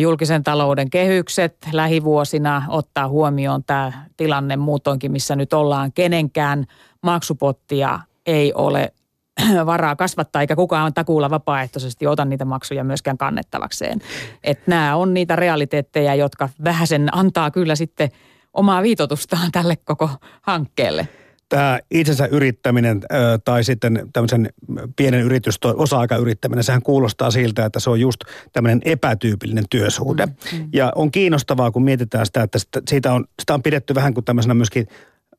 julkisen 0.00 0.42
talouden 0.42 0.90
kehykset 0.90 1.56
lähivuosina, 1.72 2.62
ottaa 2.68 3.08
huomioon 3.08 3.64
tämä 3.64 3.92
tilanne 4.16 4.56
muutoinkin, 4.56 5.12
missä 5.12 5.36
nyt 5.36 5.52
ollaan. 5.52 5.92
Kenenkään 5.92 6.64
maksupottia 7.02 8.00
ei 8.26 8.52
ole 8.54 8.92
varaa 9.66 9.96
kasvattaa, 9.96 10.42
eikä 10.42 10.56
kukaan 10.56 10.94
takuulla 10.94 11.30
vapaaehtoisesti 11.30 12.06
ota 12.06 12.24
niitä 12.24 12.44
maksuja 12.44 12.84
myöskään 12.84 13.18
kannettavakseen. 13.18 14.00
Että 14.44 14.64
nämä 14.66 14.96
on 14.96 15.14
niitä 15.14 15.36
realiteetteja, 15.36 16.14
jotka 16.14 16.48
vähäsen 16.64 17.08
antaa 17.12 17.50
kyllä 17.50 17.76
sitten 17.76 18.10
omaa 18.52 18.82
viitotustaan 18.82 19.52
tälle 19.52 19.76
koko 19.76 20.10
hankkeelle 20.42 21.08
tämä 21.52 21.80
itsensä 21.90 22.26
yrittäminen 22.26 23.00
tai 23.44 23.64
sitten 23.64 24.08
tämmöisen 24.12 24.48
pienen 24.96 25.20
yritys, 25.20 25.58
osa-aikayrittäminen, 25.64 26.64
sehän 26.64 26.82
kuulostaa 26.82 27.30
siltä, 27.30 27.64
että 27.64 27.80
se 27.80 27.90
on 27.90 28.00
just 28.00 28.20
tämmöinen 28.52 28.80
epätyypillinen 28.84 29.64
työsuhde. 29.70 30.26
Mm, 30.26 30.58
mm. 30.58 30.68
Ja 30.72 30.92
on 30.94 31.10
kiinnostavaa, 31.10 31.70
kun 31.70 31.84
mietitään 31.84 32.26
sitä, 32.26 32.42
että 32.42 32.58
siitä 32.88 33.12
on, 33.12 33.24
sitä 33.40 33.54
on 33.54 33.62
pidetty 33.62 33.94
vähän 33.94 34.14
kuin 34.14 34.24
tämmöisenä 34.24 34.54
myöskin 34.54 34.86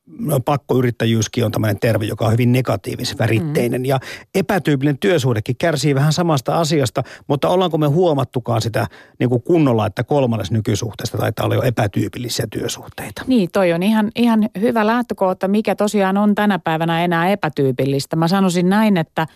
no, 0.05 0.39
pakkoyrittäjyyskin 0.39 1.45
on 1.45 1.51
tämmöinen 1.51 1.79
terve, 1.79 2.05
joka 2.05 2.25
on 2.25 2.31
hyvin 2.31 2.51
negatiivisväritteinen. 2.51 3.81
Mm. 3.81 3.85
Ja 3.85 3.99
epätyypillinen 4.35 4.97
työsuhdekin 4.97 5.55
kärsii 5.57 5.95
vähän 5.95 6.13
samasta 6.13 6.59
asiasta, 6.59 7.03
mutta 7.27 7.49
ollaanko 7.49 7.77
me 7.77 7.87
huomattukaan 7.87 8.61
sitä 8.61 8.87
niin 9.19 9.29
kuin 9.29 9.43
kunnolla, 9.43 9.85
että 9.85 10.03
kolmannes 10.03 10.51
nykysuhteesta 10.51 11.17
taitaa 11.17 11.45
olla 11.45 11.55
jo 11.55 11.61
epätyypillisiä 11.61 12.47
työsuhteita? 12.51 13.21
Niin, 13.27 13.49
toi 13.51 13.73
on 13.73 13.83
ihan, 13.83 14.11
ihan 14.15 14.49
hyvä 14.59 14.87
lähtökohta, 14.87 15.47
mikä 15.47 15.75
tosiaan 15.75 16.17
on 16.17 16.35
tänä 16.35 16.59
päivänä 16.59 17.03
enää 17.03 17.29
epätyypillistä. 17.29 18.15
Mä 18.15 18.27
sanoisin 18.27 18.69
näin, 18.69 18.97
että 18.97 19.27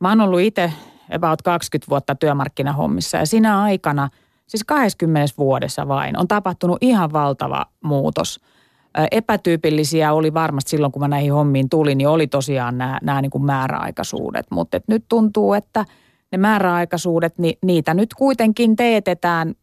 mä 0.00 0.08
oon 0.08 0.20
ollut 0.20 0.40
itse 0.40 0.72
about 1.12 1.42
20 1.42 1.90
vuotta 1.90 2.14
työmarkkinahommissa 2.14 3.18
ja 3.18 3.26
siinä 3.26 3.62
aikana, 3.62 4.08
siis 4.46 4.64
20 4.64 5.34
vuodessa 5.38 5.88
vain, 5.88 6.18
on 6.18 6.28
tapahtunut 6.28 6.78
ihan 6.80 7.12
valtava 7.12 7.66
muutos– 7.82 8.40
epätyypillisiä 9.10 10.12
oli 10.12 10.34
varmasti 10.34 10.70
silloin, 10.70 10.92
kun 10.92 11.02
mä 11.02 11.08
näihin 11.08 11.32
hommiin 11.32 11.68
tulin, 11.68 11.98
niin 11.98 12.08
oli 12.08 12.26
tosiaan 12.26 12.78
nämä, 12.78 12.98
nämä 13.02 13.22
niin 13.22 13.30
kuin 13.30 13.44
määräaikaisuudet. 13.44 14.46
Mutta 14.50 14.80
nyt 14.86 15.04
tuntuu, 15.08 15.54
että 15.54 15.84
ne 16.32 16.38
määräaikaisuudet, 16.38 17.38
niin 17.38 17.58
niitä 17.62 17.94
nyt 17.94 18.14
kuitenkin 18.14 18.76
teetetään. 18.76 19.54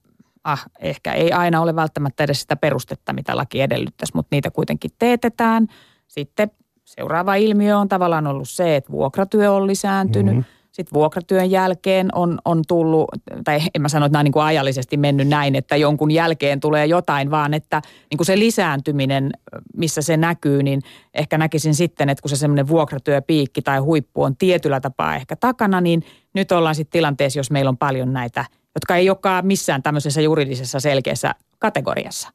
Ah, 0.43 0.65
ehkä 0.79 1.13
ei 1.13 1.31
aina 1.31 1.61
ole 1.61 1.75
välttämättä 1.75 2.23
edes 2.23 2.41
sitä 2.41 2.55
perustetta, 2.55 3.13
mitä 3.13 3.37
laki 3.37 3.61
edellyttäisi, 3.61 4.15
mutta 4.15 4.27
niitä 4.31 4.51
kuitenkin 4.51 4.91
teetetään. 4.99 5.67
Sitten 6.07 6.51
seuraava 6.85 7.35
ilmiö 7.35 7.77
on 7.77 7.89
tavallaan 7.89 8.27
ollut 8.27 8.49
se, 8.49 8.75
että 8.75 8.91
vuokratyö 8.91 9.51
on 9.53 9.67
lisääntynyt. 9.67 10.35
Mm-hmm 10.35 10.56
sitten 10.77 10.93
vuokratyön 10.93 11.51
jälkeen 11.51 12.09
on, 12.15 12.39
on 12.45 12.61
tullut, 12.67 13.09
tai 13.43 13.59
en 13.75 13.81
mä 13.81 13.89
sano, 13.89 14.05
että 14.05 14.13
nämä 14.13 14.19
on 14.19 14.23
niin 14.23 14.31
kuin 14.31 14.43
ajallisesti 14.43 14.97
mennyt 14.97 15.27
näin, 15.27 15.55
että 15.55 15.75
jonkun 15.75 16.11
jälkeen 16.11 16.59
tulee 16.59 16.85
jotain, 16.85 17.31
vaan 17.31 17.53
että 17.53 17.81
niin 18.09 18.17
kuin 18.17 18.25
se 18.25 18.39
lisääntyminen, 18.39 19.31
missä 19.77 20.01
se 20.01 20.17
näkyy, 20.17 20.63
niin 20.63 20.81
ehkä 21.13 21.37
näkisin 21.37 21.75
sitten, 21.75 22.09
että 22.09 22.21
kun 22.21 22.29
se 22.29 22.35
semmoinen 22.35 22.67
vuokratyöpiikki 22.67 23.61
tai 23.61 23.79
huippu 23.79 24.23
on 24.23 24.37
tietyllä 24.37 24.79
tapaa 24.79 25.15
ehkä 25.15 25.35
takana, 25.35 25.81
niin 25.81 26.03
nyt 26.33 26.51
ollaan 26.51 26.75
sitten 26.75 26.99
tilanteessa, 26.99 27.39
jos 27.39 27.51
meillä 27.51 27.69
on 27.69 27.77
paljon 27.77 28.13
näitä, 28.13 28.45
jotka 28.75 28.95
ei 28.95 29.09
olekaan 29.09 29.45
missään 29.47 29.83
tämmöisessä 29.83 30.21
juridisessa 30.21 30.79
selkeässä 30.79 31.35
kategoriassa. 31.59 32.29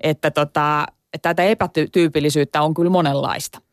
Että 0.00 0.30
tota, 0.30 0.86
tätä 1.22 1.42
epätyypillisyyttä 1.42 2.62
on 2.62 2.74
kyllä 2.74 2.90
monenlaista. 2.90 3.65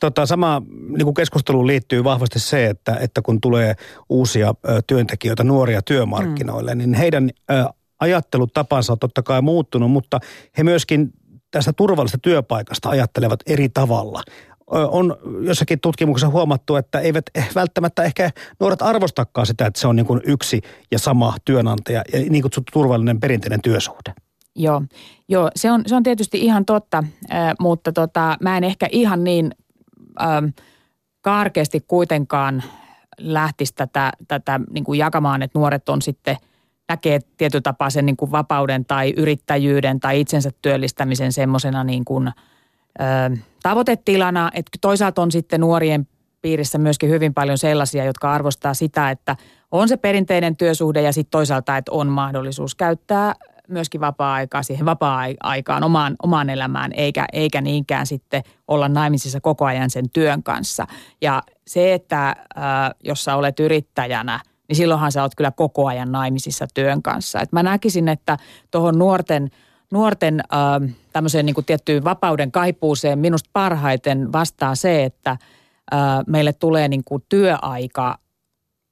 Tota, 0.00 0.26
sama 0.26 0.62
niin 0.68 1.04
kuin 1.04 1.14
keskusteluun 1.14 1.66
liittyy 1.66 2.04
vahvasti 2.04 2.38
se, 2.38 2.66
että, 2.66 2.96
että 3.00 3.22
kun 3.22 3.40
tulee 3.40 3.74
uusia 4.08 4.54
ö, 4.68 4.80
työntekijöitä, 4.86 5.44
nuoria 5.44 5.82
työmarkkinoille, 5.82 6.74
mm. 6.74 6.78
niin 6.78 6.94
heidän 6.94 7.30
ö, 7.50 7.64
ajattelutapansa 8.00 8.92
on 8.92 8.98
totta 8.98 9.22
kai 9.22 9.42
muuttunut, 9.42 9.90
mutta 9.90 10.18
he 10.58 10.64
myöskin 10.64 11.12
tästä 11.50 11.72
turvallisesta 11.72 12.18
työpaikasta 12.18 12.88
ajattelevat 12.88 13.40
eri 13.46 13.68
tavalla. 13.68 14.22
On 14.70 15.16
jossakin 15.42 15.80
tutkimuksessa 15.80 16.28
huomattu, 16.28 16.76
että 16.76 17.00
eivät 17.00 17.24
välttämättä 17.54 18.02
ehkä 18.02 18.30
nuoret 18.60 18.82
arvostakaan 18.82 19.46
sitä, 19.46 19.66
että 19.66 19.80
se 19.80 19.88
on 19.88 19.96
niin 19.96 20.06
kuin 20.06 20.20
yksi 20.24 20.60
ja 20.90 20.98
sama 20.98 21.34
työnantaja 21.44 22.02
ja 22.12 22.18
niin 22.30 22.42
kutsuttu 22.42 22.70
turvallinen 22.72 23.20
perinteinen 23.20 23.62
työsuhde. 23.62 24.14
Joo, 24.56 24.82
Joo 25.28 25.50
se, 25.56 25.70
on, 25.70 25.82
se 25.86 25.96
on 25.96 26.02
tietysti 26.02 26.38
ihan 26.40 26.64
totta, 26.64 27.04
äh, 27.32 27.52
mutta 27.60 27.92
tota, 27.92 28.36
mä 28.40 28.56
en 28.56 28.64
ehkä 28.64 28.88
ihan 28.92 29.24
niin 29.24 29.50
ähm, 30.22 30.46
karkeasti 31.20 31.84
kuitenkaan 31.88 32.62
lähtisi 33.18 33.74
tätä, 33.74 34.12
tätä 34.28 34.60
niin 34.70 34.84
kuin 34.84 34.98
jakamaan, 34.98 35.42
että 35.42 35.58
nuoret 35.58 35.88
on 35.88 36.02
sitten 36.02 36.36
näkee 36.88 37.20
tietyllä 37.36 37.62
tapaa 37.62 37.90
sen 37.90 38.06
niin 38.06 38.16
kuin 38.16 38.30
vapauden 38.30 38.84
tai 38.84 39.14
yrittäjyyden 39.16 40.00
tai 40.00 40.20
itsensä 40.20 40.50
työllistämisen 40.62 41.32
semmoisena 41.32 41.84
niin 41.84 42.04
kuin, 42.04 42.28
ö, 43.00 43.36
tavoitetilana. 43.62 44.50
Että 44.54 44.78
toisaalta 44.80 45.22
on 45.22 45.32
sitten 45.32 45.60
nuorien 45.60 46.08
piirissä 46.42 46.78
myöskin 46.78 47.10
hyvin 47.10 47.34
paljon 47.34 47.58
sellaisia, 47.58 48.04
jotka 48.04 48.32
arvostaa 48.32 48.74
sitä, 48.74 49.10
että 49.10 49.36
on 49.70 49.88
se 49.88 49.96
perinteinen 49.96 50.56
työsuhde 50.56 51.02
ja 51.02 51.12
sitten 51.12 51.30
toisaalta, 51.30 51.76
että 51.76 51.92
on 51.92 52.06
mahdollisuus 52.06 52.74
käyttää 52.74 53.34
myöskin 53.68 54.00
vapaa-aikaa 54.00 54.62
siihen 54.62 54.86
vapaa-aikaan, 54.86 55.84
omaan, 55.84 56.16
omaan 56.22 56.50
elämään, 56.50 56.92
eikä, 56.92 57.26
eikä 57.32 57.60
niinkään 57.60 58.06
sitten 58.06 58.42
olla 58.68 58.88
naimisissa 58.88 59.40
koko 59.40 59.64
ajan 59.64 59.90
sen 59.90 60.10
työn 60.10 60.42
kanssa. 60.42 60.86
Ja 61.20 61.42
se, 61.66 61.94
että 61.94 62.28
äh, 62.28 62.34
jos 63.04 63.24
sä 63.24 63.36
olet 63.36 63.60
yrittäjänä, 63.60 64.40
niin 64.68 64.76
silloinhan 64.76 65.12
sä 65.12 65.22
oot 65.22 65.34
kyllä 65.34 65.50
koko 65.50 65.86
ajan 65.86 66.12
naimisissa 66.12 66.66
työn 66.74 67.02
kanssa. 67.02 67.40
Et 67.40 67.52
mä 67.52 67.62
näkisin, 67.62 68.08
että 68.08 68.36
tuohon 68.70 68.98
nuorten, 68.98 69.50
nuorten 69.92 70.40
äh, 70.40 70.94
tämmöiseen 71.12 71.46
niin 71.46 71.64
tiettyyn 71.66 72.04
vapauden 72.04 72.52
kaipuuseen 72.52 73.18
minusta 73.18 73.50
parhaiten 73.52 74.32
vastaa 74.32 74.74
se, 74.74 75.04
että 75.04 75.30
äh, 75.30 75.38
meille 76.26 76.52
tulee 76.52 76.88
niin 76.88 77.02
työaika 77.28 78.18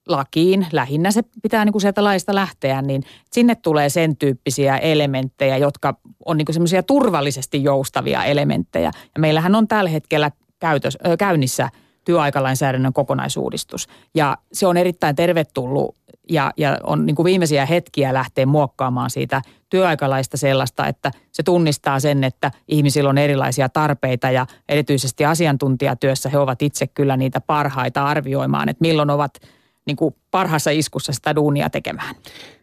lakiin, 0.06 0.66
lähinnä 0.72 1.10
se 1.10 1.22
pitää 1.42 1.64
niin 1.64 1.72
kuin 1.72 1.82
sieltä 1.82 2.04
laista 2.04 2.34
lähteä, 2.34 2.82
niin 2.82 3.02
sinne 3.32 3.54
tulee 3.54 3.88
sen 3.88 4.16
tyyppisiä 4.16 4.78
elementtejä, 4.78 5.56
jotka 5.56 5.94
on 6.24 6.36
niin 6.36 6.46
semmoisia 6.50 6.82
turvallisesti 6.82 7.62
joustavia 7.62 8.24
elementtejä. 8.24 8.90
Ja 9.14 9.20
meillähän 9.20 9.54
on 9.54 9.68
tällä 9.68 9.90
hetkellä 9.90 10.30
käytös, 10.58 10.98
ö, 11.06 11.16
käynnissä 11.16 11.68
työaikalainsäädännön 12.04 12.92
kokonaisuudistus. 12.92 13.88
Ja 14.14 14.36
se 14.52 14.66
on 14.66 14.76
erittäin 14.76 15.16
tervetullut 15.16 15.96
ja, 16.30 16.50
ja 16.56 16.78
on 16.82 17.06
niin 17.06 17.16
kuin 17.16 17.24
viimeisiä 17.24 17.66
hetkiä 17.66 18.14
lähteä 18.14 18.46
muokkaamaan 18.46 19.10
siitä 19.10 19.42
työaikalaista 19.68 20.36
sellaista, 20.36 20.86
että 20.86 21.10
se 21.32 21.42
tunnistaa 21.42 22.00
sen, 22.00 22.24
että 22.24 22.50
ihmisillä 22.68 23.10
on 23.10 23.18
erilaisia 23.18 23.68
tarpeita 23.68 24.30
ja 24.30 24.46
erityisesti 24.68 25.24
asiantuntijatyössä 25.24 26.28
he 26.28 26.38
ovat 26.38 26.62
itse 26.62 26.86
kyllä 26.86 27.16
niitä 27.16 27.40
parhaita 27.40 28.06
arvioimaan, 28.06 28.68
että 28.68 28.82
milloin 28.82 29.10
ovat– 29.10 29.32
niin 29.86 29.96
kuin 29.96 30.14
parhaassa 30.30 30.70
iskussa 30.70 31.12
sitä 31.12 31.34
duunia 31.34 31.70
tekemään. 31.70 32.14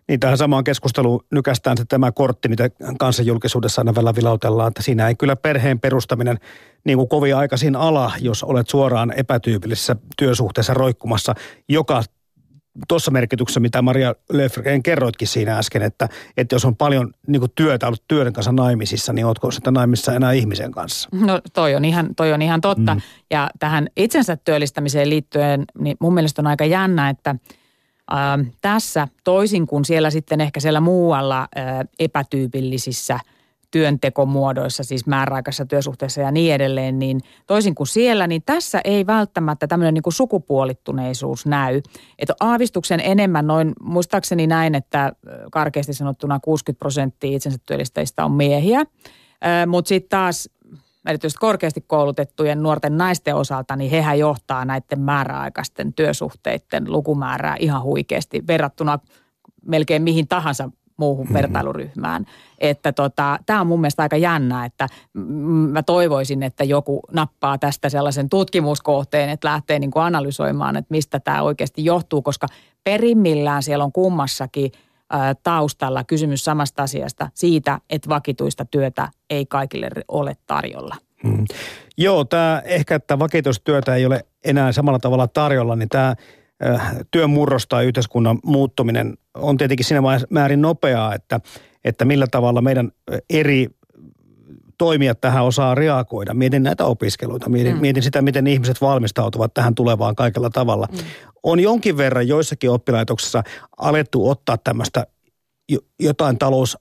Niin 0.08 0.20
tähän 0.20 0.38
samaan 0.38 0.64
keskusteluun 0.64 1.26
nykästään 1.32 1.78
se 1.78 1.86
tämä 1.86 2.12
kortti, 2.12 2.50
mitä 2.50 2.70
kansanjulkisuudessa 3.00 3.82
aina 3.82 3.96
välillä 3.96 4.16
vilautellaan, 4.16 4.68
että 4.68 4.84
siinä 4.84 5.08
ei 5.08 5.16
kyllä 5.16 5.36
perheen 5.36 5.80
perustaminen 5.80 6.38
niin 6.86 6.98
kuin 6.98 7.10
kovin 7.10 7.36
aikaisin 7.36 7.76
ala, 7.76 8.12
jos 8.22 8.44
olet 8.44 8.70
suoraan 8.70 9.14
epätyypillisessä 9.18 9.96
työsuhteessa 10.18 10.74
roikkumassa, 10.74 11.36
joka 11.70 12.04
tuossa 12.88 13.12
merkityksessä, 13.12 13.60
mitä 13.60 13.82
Maria 13.82 14.16
Löfgren 14.32 14.84
kerroitkin 14.84 15.28
siinä 15.28 15.58
äsken, 15.58 15.82
että, 15.82 16.10
että 16.38 16.56
jos 16.56 16.66
on 16.66 16.76
paljon 16.76 17.12
niin 17.28 17.40
kuin 17.40 17.52
työtä 17.56 17.88
ollut 17.88 18.04
työn 18.08 18.34
kanssa 18.34 18.52
naimisissa, 18.52 19.14
niin 19.14 19.26
oletko 19.26 19.52
sitä 19.52 19.72
naimissa 19.72 20.14
enää 20.14 20.32
ihmisen 20.32 20.72
kanssa? 20.72 21.10
No 21.12 21.42
toi 21.54 21.76
on 21.76 21.86
ihan, 21.86 22.16
toi 22.16 22.34
on 22.34 22.42
ihan 22.42 22.62
totta. 22.62 22.96
Mm. 22.96 23.02
Ja 23.32 23.50
tähän 23.60 23.88
itsensä 23.98 24.38
työllistämiseen 24.38 25.10
liittyen, 25.10 25.66
niin 25.80 25.98
mun 26.00 26.14
mielestä 26.14 26.42
on 26.42 26.48
aika 26.48 26.66
jännä, 26.66 27.10
että 27.10 27.36
ää, 28.12 28.40
tässä 28.62 29.08
toisin 29.24 29.68
kuin 29.68 29.86
siellä 29.86 30.10
sitten 30.10 30.42
ehkä 30.42 30.60
siellä 30.60 30.80
muualla 30.80 31.48
ää, 31.56 31.86
epätyypillisissä– 32.00 33.20
työntekomuodoissa, 33.74 34.84
siis 34.84 35.08
määräaikaisessa 35.08 35.66
työsuhteessa 35.66 36.22
ja 36.22 36.32
niin 36.32 36.54
edelleen, 36.54 37.00
niin 37.00 37.22
toisin 37.48 37.76
kuin 37.76 37.88
siellä, 37.88 38.28
niin 38.28 38.42
tässä 38.46 38.82
ei 38.84 39.08
välttämättä 39.08 39.68
tämmöinen 39.68 39.94
niin 39.94 40.04
kuin 40.04 40.14
sukupuolittuneisuus 40.14 41.46
näy. 41.46 41.82
Että 42.20 42.34
aavistuksen 42.40 43.00
enemmän 43.00 43.48
noin, 43.48 43.74
muistaakseni 43.82 44.48
näin, 44.48 44.76
että 44.76 45.12
karkeasti 45.52 45.94
sanottuna 45.94 46.40
60 46.40 46.80
prosenttia 46.80 47.36
itsensä 47.36 47.60
työllistäjistä 47.66 48.26
on 48.26 48.32
miehiä, 48.32 48.86
mutta 49.68 49.90
sitten 49.90 50.10
taas 50.10 50.50
erityisesti 51.08 51.40
korkeasti 51.40 51.82
koulutettujen 51.82 52.64
nuorten 52.64 52.98
naisten 52.98 53.36
osalta, 53.36 53.76
niin 53.76 53.92
hehän 53.92 54.20
johtaa 54.20 54.66
näiden 54.66 55.00
määräaikaisten 55.00 55.94
työsuhteiden 55.94 56.92
lukumäärää 56.92 57.56
ihan 57.60 57.84
huikeasti 57.84 58.44
verrattuna 58.48 59.00
melkein 59.66 60.02
mihin 60.02 60.28
tahansa 60.28 60.70
muuhun 60.98 61.26
mm-hmm. 61.26 61.34
vertailuryhmään. 61.34 62.26
Että 62.60 62.94
tota, 62.94 63.40
tämä 63.46 63.62
on 63.62 63.68
mun 63.68 63.82
mielestä 63.82 64.04
aika 64.04 64.18
jännä, 64.18 64.66
että 64.66 64.88
mä 65.72 65.84
toivoisin, 65.84 66.44
että 66.44 66.64
joku 66.64 67.00
nappaa 67.12 67.58
tästä 67.58 67.90
sellaisen 67.90 68.30
tutkimuskohteen, 68.30 69.30
että 69.30 69.48
lähtee 69.48 69.80
niin 69.80 69.92
kuin 69.92 70.04
analysoimaan, 70.04 70.76
että 70.76 70.92
mistä 70.92 71.20
tämä 71.20 71.42
oikeasti 71.42 71.86
johtuu, 71.86 72.22
koska 72.22 72.48
perimmillään 72.84 73.64
siellä 73.64 73.84
on 73.84 73.92
kummassakin 73.92 74.72
taustalla 75.44 76.04
kysymys 76.04 76.46
samasta 76.46 76.84
asiasta 76.84 77.30
siitä, 77.34 77.80
että 77.90 78.10
vakituista 78.10 78.66
työtä 78.66 79.10
ei 79.30 79.46
kaikille 79.46 79.90
ole 80.08 80.38
tarjolla. 80.48 80.96
Hmm. 81.28 81.46
Joo, 81.98 82.26
tämä 82.26 82.62
ehkä, 82.66 82.96
että 82.96 83.20
vakituista 83.20 83.64
työtä 83.64 83.96
ei 83.96 84.06
ole 84.06 84.26
enää 84.44 84.72
samalla 84.72 85.00
tavalla 85.00 85.28
tarjolla, 85.28 85.76
niin 85.76 85.90
tämä 85.90 86.16
työn 87.12 87.30
murros 87.30 87.68
tai 87.68 87.86
yhteiskunnan 87.86 88.40
muuttuminen 88.44 89.18
on 89.34 89.58
tietenkin 89.58 89.86
siinä 89.86 90.02
määrin 90.30 90.62
nopeaa, 90.62 91.16
että, 91.16 91.40
että 91.84 92.06
millä 92.06 92.26
tavalla 92.32 92.62
meidän 92.62 92.92
eri 93.30 93.68
toimijat 94.78 95.22
tähän 95.22 95.44
osaa 95.44 95.76
reagoida. 95.76 96.34
Mietin 96.34 96.64
näitä 96.64 96.86
opiskeluita, 96.86 97.50
mietin, 97.50 97.76
mm. 97.76 97.82
mietin 97.82 98.04
sitä, 98.04 98.22
miten 98.22 98.48
ihmiset 98.48 98.82
valmistautuvat 98.82 99.54
tähän 99.54 99.76
tulevaan 99.76 100.16
kaikella 100.16 100.50
tavalla. 100.50 100.88
Mm. 100.92 100.98
On 101.44 101.60
jonkin 101.60 101.98
verran 101.98 102.28
joissakin 102.28 102.70
oppilaitoksissa 102.70 103.44
alettu 103.78 104.30
ottaa 104.30 104.58
tämmöistä 104.58 105.08
jotain 106.00 106.38
talous, 106.38 106.78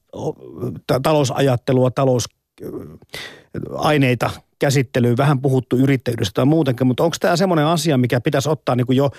talousajattelua, 1.02 1.90
talousaineita 1.90 4.30
käsittelyyn, 4.62 5.16
vähän 5.16 5.40
puhuttu 5.40 5.76
yrittäjyydestä 5.76 6.34
tai 6.34 6.44
muutenkin, 6.44 6.86
mutta 6.86 7.04
onko 7.04 7.16
tämä 7.20 7.36
semmoinen 7.36 7.66
asia, 7.66 7.98
mikä 7.98 8.20
pitäisi 8.20 8.48
ottaa 8.48 8.74
niin 8.74 8.86
kuin 8.86 8.96
jo 8.96 9.10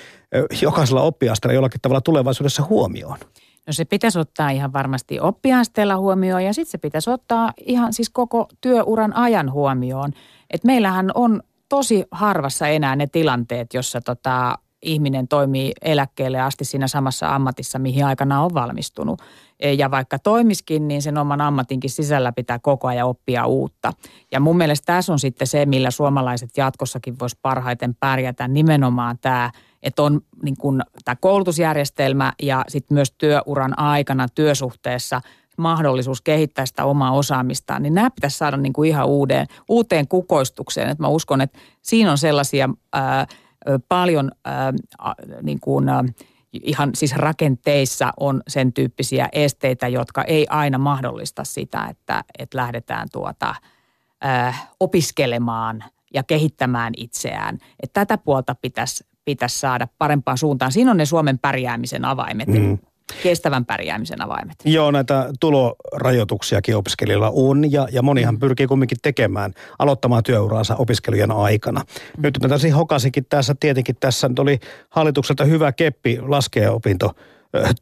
jokaisella 0.62 1.01
oppiasteella 1.01 1.53
jollakin 1.53 1.82
tavalla 1.82 2.01
tulevaisuudessa 2.01 2.63
huomioon? 2.63 3.17
No 3.67 3.73
se 3.73 3.86
pitäisi 3.86 4.19
ottaa 4.19 4.49
ihan 4.49 4.73
varmasti 4.73 5.19
oppiasteella 5.19 5.97
huomioon 5.97 6.43
ja 6.43 6.53
sitten 6.53 6.71
se 6.71 6.77
pitäisi 6.77 7.10
ottaa 7.10 7.53
ihan 7.65 7.93
siis 7.93 8.10
koko 8.10 8.47
työuran 8.62 9.15
ajan 9.15 9.51
huomioon. 9.51 10.12
Et 10.49 10.63
meillähän 10.63 11.12
on 11.15 11.41
tosi 11.69 12.03
harvassa 12.12 12.67
enää 12.67 12.95
ne 12.95 13.08
tilanteet, 13.08 13.73
jossa 13.73 14.01
tota, 14.01 14.58
ihminen 14.84 15.28
toimii 15.28 15.72
eläkkeelle 15.82 16.41
asti 16.41 16.65
siinä 16.65 16.88
samassa 16.88 17.36
ammatissa, 17.36 17.80
mihin 17.80 18.06
aikana 18.06 18.43
on 18.43 18.54
valmistunut. 18.54 19.22
E, 19.60 19.74
ja 19.74 19.91
vaikka 19.91 20.19
toimiskin, 20.19 20.88
niin 20.88 21.02
sen 21.02 21.17
oman 21.17 21.41
ammatinkin 21.41 21.89
sisällä 21.89 22.32
pitää 22.32 22.60
koko 22.60 22.88
ajan 22.88 23.08
oppia 23.08 23.46
uutta. 23.46 23.93
Ja 24.32 24.39
mun 24.39 24.58
mielestä 24.58 24.86
tässä 24.86 25.13
on 25.13 25.19
sitten 25.19 25.48
se, 25.48 25.65
millä 25.65 25.91
suomalaiset 25.91 26.50
jatkossakin 26.58 27.19
vois 27.19 27.36
parhaiten 27.36 27.96
pärjätä 27.96 28.48
nimenomaan 28.48 29.17
tämä, 29.22 29.52
että 29.84 30.04
on 30.04 30.22
niin 30.43 30.58
kun, 30.58 30.82
tämä 31.06 31.15
koulutusjärjestelmä 31.15 32.34
ja 32.41 32.65
sitten 32.67 32.96
myös 32.96 33.12
työuran 33.12 33.80
aikana 33.80 34.28
työsuhteessa 34.36 35.22
mahdollisuus 35.58 36.22
kehittää 36.22 36.65
sitä 36.65 36.86
omaa 36.86 37.12
osaamistaan, 37.12 37.84
niin 37.84 37.93
nämä 37.93 38.10
pitäisi 38.10 38.38
saada 38.38 38.58
niin 38.58 38.74
kuin 38.74 38.89
ihan 38.89 39.08
uuteen, 39.08 39.48
uuteen 39.69 40.08
kukoistukseen. 40.08 40.89
Et 40.89 41.00
mä 41.00 41.08
uskon, 41.08 41.41
että 41.41 41.60
siinä 41.82 42.12
on 42.12 42.17
sellaisia 42.17 42.69
ää, 42.93 43.28
paljon 43.89 44.32
ää, 44.45 44.73
niin 45.41 45.60
kuin, 45.60 45.89
ää, 45.89 46.04
ihan 46.54 46.89
siis 46.93 47.15
rakenteissa 47.15 48.13
on 48.19 48.41
sen 48.47 48.73
tyyppisiä 48.73 49.30
esteitä, 49.32 49.88
jotka 49.88 50.23
ei 50.23 50.47
aina 50.49 50.78
mahdollista 50.78 51.43
sitä, 51.43 51.88
että, 51.89 52.23
että 52.39 52.58
lähdetään 52.58 53.08
tuota, 53.12 53.56
ää, 54.21 54.54
opiskelemaan 54.80 55.84
ja 56.13 56.23
kehittämään 56.23 56.93
itseään. 56.97 57.58
Että 57.84 58.06
tätä 58.06 58.17
puolta 58.17 58.56
pitäisi, 58.56 59.06
pitäisi 59.26 59.60
saada 59.60 59.88
parempaan 59.97 60.38
suuntaan. 60.38 60.71
Siinä 60.71 60.91
on 60.91 60.97
ne 60.97 61.06
Suomen 61.06 61.39
pärjäämisen 61.39 62.06
avaimet. 62.06 62.47
Mm 62.47 62.78
kestävän 63.23 63.65
pärjäämisen 63.65 64.21
avaimet. 64.21 64.56
Joo, 64.65 64.91
näitä 64.91 65.30
tulorajoituksiakin 65.39 66.76
opiskelijoilla 66.76 67.32
on 67.36 67.71
ja, 67.71 67.88
ja 67.91 68.02
monihan 68.02 68.36
mm. 68.36 68.39
pyrkii 68.39 68.67
kumminkin 68.67 68.97
tekemään, 69.02 69.54
aloittamaan 69.80 70.23
työuraansa 70.23 70.76
opiskelujen 70.76 71.32
aikana. 71.32 71.80
Mm. 71.80 72.21
Nyt 72.21 72.39
mä 72.41 72.49
tässä 72.49 72.76
hokasikin 72.76 73.26
tässä, 73.30 73.56
tietenkin 73.60 73.95
tässä 73.99 74.30
nyt 74.30 74.39
oli 74.39 74.60
hallitukselta 74.89 75.45
hyvä 75.45 75.71
keppi 75.71 76.19
laskea 76.21 76.71
opinto 76.71 77.12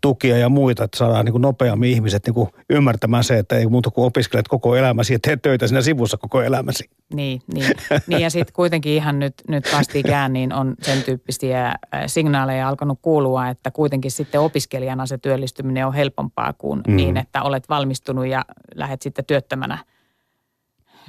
tukia 0.01 0.37
ja 0.37 0.49
muita, 0.49 0.83
että 0.83 0.97
saadaan 0.97 1.25
niin 1.25 1.31
kuin 1.31 1.41
nopeammin 1.41 1.89
ihmiset 1.89 2.25
niin 2.25 2.33
kuin 2.33 2.49
ymmärtämään 2.69 3.23
se, 3.23 3.37
että 3.37 3.57
ei 3.57 3.67
muuta 3.67 3.89
kuin 3.89 4.05
opiskelet 4.05 4.47
koko 4.47 4.75
elämäsi 4.75 5.13
ja 5.13 5.19
teet 5.19 5.41
töitä 5.41 5.67
siinä 5.67 5.81
sivussa 5.81 6.17
koko 6.17 6.41
elämäsi. 6.41 6.89
Niin, 7.13 7.41
niin. 7.53 7.71
niin 8.07 8.21
ja 8.21 8.29
sitten 8.29 8.53
kuitenkin 8.53 8.93
ihan 8.93 9.19
nyt, 9.19 9.33
nyt 9.47 9.73
vastikään 9.73 10.33
niin 10.33 10.53
on 10.53 10.75
sen 10.81 11.03
tyyppisiä 11.03 11.73
signaaleja 12.07 12.67
alkanut 12.67 12.99
kuulua, 13.01 13.47
että 13.47 13.71
kuitenkin 13.71 14.11
sitten 14.11 14.41
opiskelijana 14.41 15.05
se 15.05 15.17
työllistyminen 15.17 15.87
on 15.87 15.93
helpompaa 15.93 16.53
kuin 16.53 16.81
mm. 16.87 16.95
niin, 16.95 17.17
että 17.17 17.43
olet 17.43 17.69
valmistunut 17.69 18.27
ja 18.27 18.45
lähdet 18.75 19.01
sitten 19.01 19.25
työttömänä– 19.25 19.77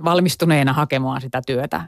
valmistuneena 0.04 0.72
hakemaan 0.72 1.20
sitä 1.20 1.42
työtä. 1.46 1.80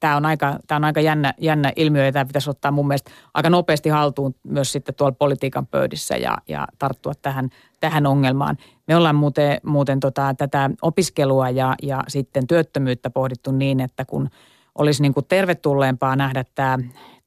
Tämä 0.00 0.16
on 0.16 0.26
aika, 0.26 0.58
on 0.70 0.84
aika 0.84 1.00
jännä, 1.00 1.34
jännä 1.38 1.72
ilmiö 1.76 2.04
ja 2.04 2.12
tämä 2.12 2.24
pitäisi 2.24 2.50
ottaa 2.50 2.70
mun 2.70 2.88
mielestä 2.88 3.10
aika 3.34 3.50
nopeasti 3.50 3.88
haltuun 3.88 4.34
myös 4.42 4.72
sitten 4.72 4.94
tuolla 4.94 5.16
politiikan 5.18 5.66
pöydissä 5.66 6.16
ja, 6.16 6.38
ja 6.48 6.66
tarttua 6.78 7.12
tähän, 7.22 7.50
tähän 7.80 8.06
ongelmaan. 8.06 8.56
Me 8.86 8.96
ollaan 8.96 9.16
muuten, 9.16 9.60
muuten 9.62 10.00
tota, 10.00 10.34
tätä 10.34 10.70
opiskelua 10.82 11.50
ja, 11.50 11.74
ja 11.82 12.04
sitten 12.08 12.46
työttömyyttä 12.46 13.10
pohdittu 13.10 13.52
niin, 13.52 13.80
että 13.80 14.04
kun 14.04 14.30
olisi 14.74 15.02
niin 15.02 15.14
kuin 15.14 15.26
tervetulleempaa 15.28 16.16
nähdä 16.16 16.44
tämä 16.54 16.78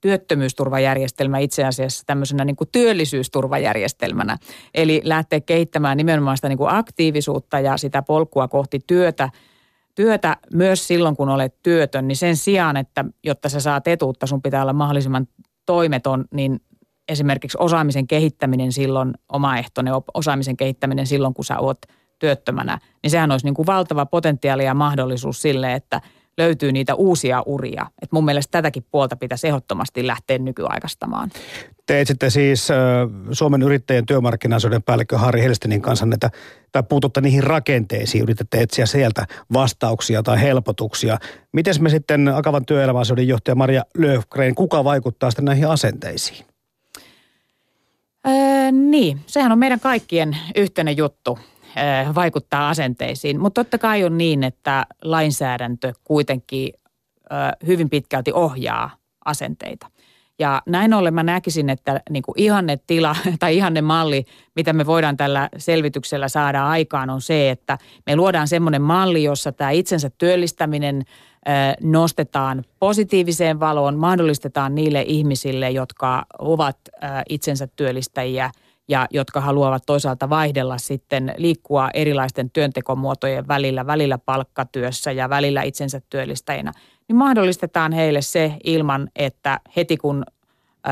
työttömyysturvajärjestelmä 0.02 1.38
itse 1.38 1.65
asiassa 1.65 2.04
tämmöisenä 2.06 2.46
niin 2.46 2.56
kuin 2.56 2.70
työllisyysturvajärjestelmänä. 2.72 4.38
Eli 4.74 5.02
lähteä 5.04 5.42
kehittämään 5.42 5.98
nimenomaan 5.98 6.38
sitä 6.38 6.50
niin 6.50 6.58
kuin 6.58 6.74
aktiivisuutta 6.74 7.60
ja 7.60 7.78
sitä 7.78 8.02
polkua 8.02 8.48
kohti 8.48 8.80
työtä, 8.88 9.30
työtä 10.00 10.38
myös 10.54 10.88
silloin, 10.88 11.16
kun 11.16 11.30
olet 11.30 11.56
työtön, 11.64 12.08
niin 12.08 12.16
sen 12.16 12.38
sijaan, 12.38 12.78
että 12.78 13.06
jotta 13.24 13.50
sä 13.50 13.60
saat 13.60 13.88
etuutta, 13.88 14.28
sun 14.28 14.42
pitää 14.42 14.62
olla 14.62 14.74
mahdollisimman 14.74 15.28
toimeton, 15.66 16.26
niin 16.34 16.62
esimerkiksi 17.08 17.58
osaamisen 17.62 18.08
kehittäminen 18.08 18.72
silloin, 18.72 19.14
omaehtoinen 19.32 19.94
osaamisen 20.14 20.58
kehittäminen 20.58 21.08
silloin, 21.08 21.34
kun 21.34 21.46
sä 21.46 21.60
oot 21.60 21.78
työttömänä, 22.20 22.80
niin 23.04 23.12
sehän 23.12 23.32
olisi 23.32 23.46
niin 23.46 23.54
kuin 23.54 23.66
valtava 23.66 24.06
potentiaali 24.06 24.66
ja 24.66 24.74
mahdollisuus 24.74 25.42
sille, 25.42 25.74
että 25.74 26.02
löytyy 26.38 26.72
niitä 26.72 26.96
uusia 26.96 27.44
uria. 27.46 27.86
Et 28.02 28.12
mun 28.12 28.26
mielestä 28.26 28.52
tätäkin 28.52 28.86
puolta 28.92 29.15
pitäisi 29.15 29.48
ehdottomasti 29.48 30.08
lähteä 30.08 30.38
nykyaikaistamaan. 30.38 31.32
Te 31.86 32.02
etsitte 32.02 32.30
siis 32.30 32.72
äh, 32.72 32.78
Suomen 33.32 33.62
yrittäjien 33.62 34.06
työmarkkinaisuuden 34.06 34.84
päällikkö 34.84 35.18
Harri 35.18 35.42
Helstinin 35.42 35.82
kanssa 35.82 36.06
näitä, 36.06 36.30
tai 36.72 36.84
puututte 36.84 37.22
niihin 37.22 37.44
rakenteisiin, 37.44 38.24
yritätte 38.24 38.62
etsiä 38.62 38.86
sieltä 38.86 39.26
vastauksia 39.54 40.24
tai 40.24 40.42
helpotuksia. 40.42 41.18
Miten 41.52 41.76
me 41.80 41.89
sitten 41.89 42.28
Akavan 42.28 42.65
työelämäasioiden 42.65 43.28
johtaja 43.28 43.56
Maria 43.56 43.84
Löfgren, 43.98 44.56
kuka 44.56 44.84
vaikuttaa 44.84 45.32
sitten 45.32 45.46
näihin 45.46 45.68
asenteisiin? 45.68 46.46
Öö, 48.28 48.72
niin, 48.72 49.20
sehän 49.26 49.52
on 49.52 49.60
meidän 49.60 49.80
kaikkien 49.80 50.38
yhteinen 50.56 50.98
juttu 50.98 51.39
vaikuttaa 52.15 52.69
asenteisiin. 52.69 53.39
Mutta 53.39 53.63
totta 53.63 53.77
kai 53.77 54.03
on 54.03 54.17
niin, 54.17 54.43
että 54.43 54.86
lainsäädäntö 55.01 55.93
kuitenkin 56.03 56.73
hyvin 57.67 57.89
pitkälti 57.89 58.32
ohjaa 58.34 58.89
asenteita. 59.25 59.88
Ja 60.39 60.62
näin 60.65 60.93
ollen 60.93 61.13
mä 61.13 61.23
näkisin, 61.23 61.69
että 61.69 62.01
niin 62.10 62.23
kuin 62.23 62.34
ihanne 62.38 62.79
tila 62.88 63.15
tai 63.39 63.58
ihanne 63.58 63.82
malli, 63.82 64.25
mitä 64.55 64.73
me 64.73 64.86
voidaan 64.86 65.17
tällä 65.17 65.49
selvityksellä 65.58 66.27
saada 66.27 66.67
aikaan, 66.67 67.10
on 67.10 67.21
se, 67.21 67.49
että 67.49 67.77
me 68.05 68.15
luodaan 68.15 68.47
semmoinen 68.47 68.82
malli, 68.82 69.23
jossa 69.23 69.51
tämä 69.51 69.69
itsensä 69.69 70.10
työllistäminen 70.17 71.03
nostetaan 71.82 72.63
positiiviseen 72.79 73.60
valoon, 73.60 73.97
mahdollistetaan 73.97 74.75
niille 74.75 75.01
ihmisille, 75.08 75.71
jotka 75.71 76.25
ovat 76.39 76.77
itsensä 77.29 77.67
työllistäjiä 77.75 78.51
ja 78.89 79.08
jotka 79.12 79.41
haluavat 79.41 79.84
toisaalta 79.86 80.30
vaihdella 80.30 80.78
sitten 80.78 81.34
liikkua 81.38 81.89
erilaisten 81.93 82.49
työntekomuotojen 82.49 83.47
välillä, 83.47 83.88
välillä 83.88 84.17
palkkatyössä 84.17 85.12
ja 85.12 85.30
välillä 85.30 85.62
itsensä 85.62 86.02
työllistäjinä, 86.10 86.71
niin 87.08 87.15
mahdollistetaan 87.15 87.91
heille 87.91 88.21
se 88.21 88.54
ilman, 88.63 89.10
että 89.15 89.60
heti 89.75 89.97
kun 89.97 90.23
ö, 90.88 90.89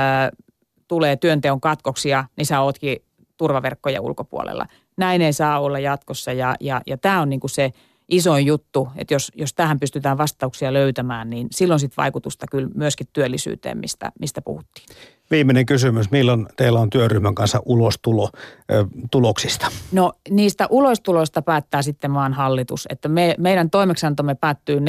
tulee 0.88 1.16
työnteon 1.16 1.62
katkoksia, 1.62 2.26
niin 2.38 2.46
sä 2.46 2.62
ootkin 2.62 2.98
turvaverkkoja 3.38 4.02
ulkopuolella. 4.02 4.66
Näin 4.98 5.22
ei 5.22 5.34
saa 5.34 5.60
olla 5.60 5.80
jatkossa 5.80 6.34
ja, 6.34 6.56
ja, 6.60 6.82
ja 6.88 6.98
tämä 6.98 7.22
on 7.22 7.30
niin 7.30 7.40
kuin 7.40 7.52
se 7.52 7.72
isoin 8.10 8.46
juttu, 8.46 8.88
että 8.96 9.14
jos, 9.14 9.32
jos 9.36 9.54
tähän 9.54 9.80
pystytään 9.80 10.18
vastauksia 10.18 10.74
löytämään, 10.74 11.30
niin 11.30 11.48
silloin 11.52 11.80
sitten 11.80 11.98
vaikutusta 11.98 12.46
kyllä 12.52 12.70
myöskin 12.76 13.08
työllisyyteen, 13.14 13.78
mistä, 13.78 14.12
mistä 14.20 14.42
puhuttiin. 14.42 14.86
Viimeinen 15.32 15.66
kysymys. 15.66 16.12
Milloin 16.12 16.48
teillä 16.56 16.80
on 16.80 16.90
työryhmän 16.90 17.36
kanssa 17.36 17.62
ulostulo 17.66 18.30
ö, 18.72 18.86
tuloksista? 19.12 19.68
No 19.92 20.14
niistä 20.30 20.68
ulostuloista 20.70 21.42
päättää 21.42 21.82
sitten 21.82 22.12
maan 22.12 22.34
hallitus. 22.34 22.88
Että 22.90 23.10
me, 23.10 23.36
meidän 23.38 23.70
toimeksiantomme 23.70 24.36
päättyy 24.36 24.80
14.12. 24.80 24.84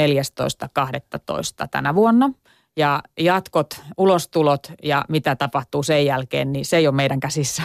tänä 1.71 1.95
vuonna. 1.95 2.33
Ja 2.77 3.03
jatkot, 3.19 3.81
ulostulot 3.97 4.71
ja 4.83 5.05
mitä 5.09 5.35
tapahtuu 5.35 5.83
sen 5.83 6.05
jälkeen, 6.05 6.51
niin 6.51 6.65
se 6.65 6.77
ei 6.77 6.87
ole 6.87 6.95
meidän 6.95 7.19
käsissä. 7.19 7.63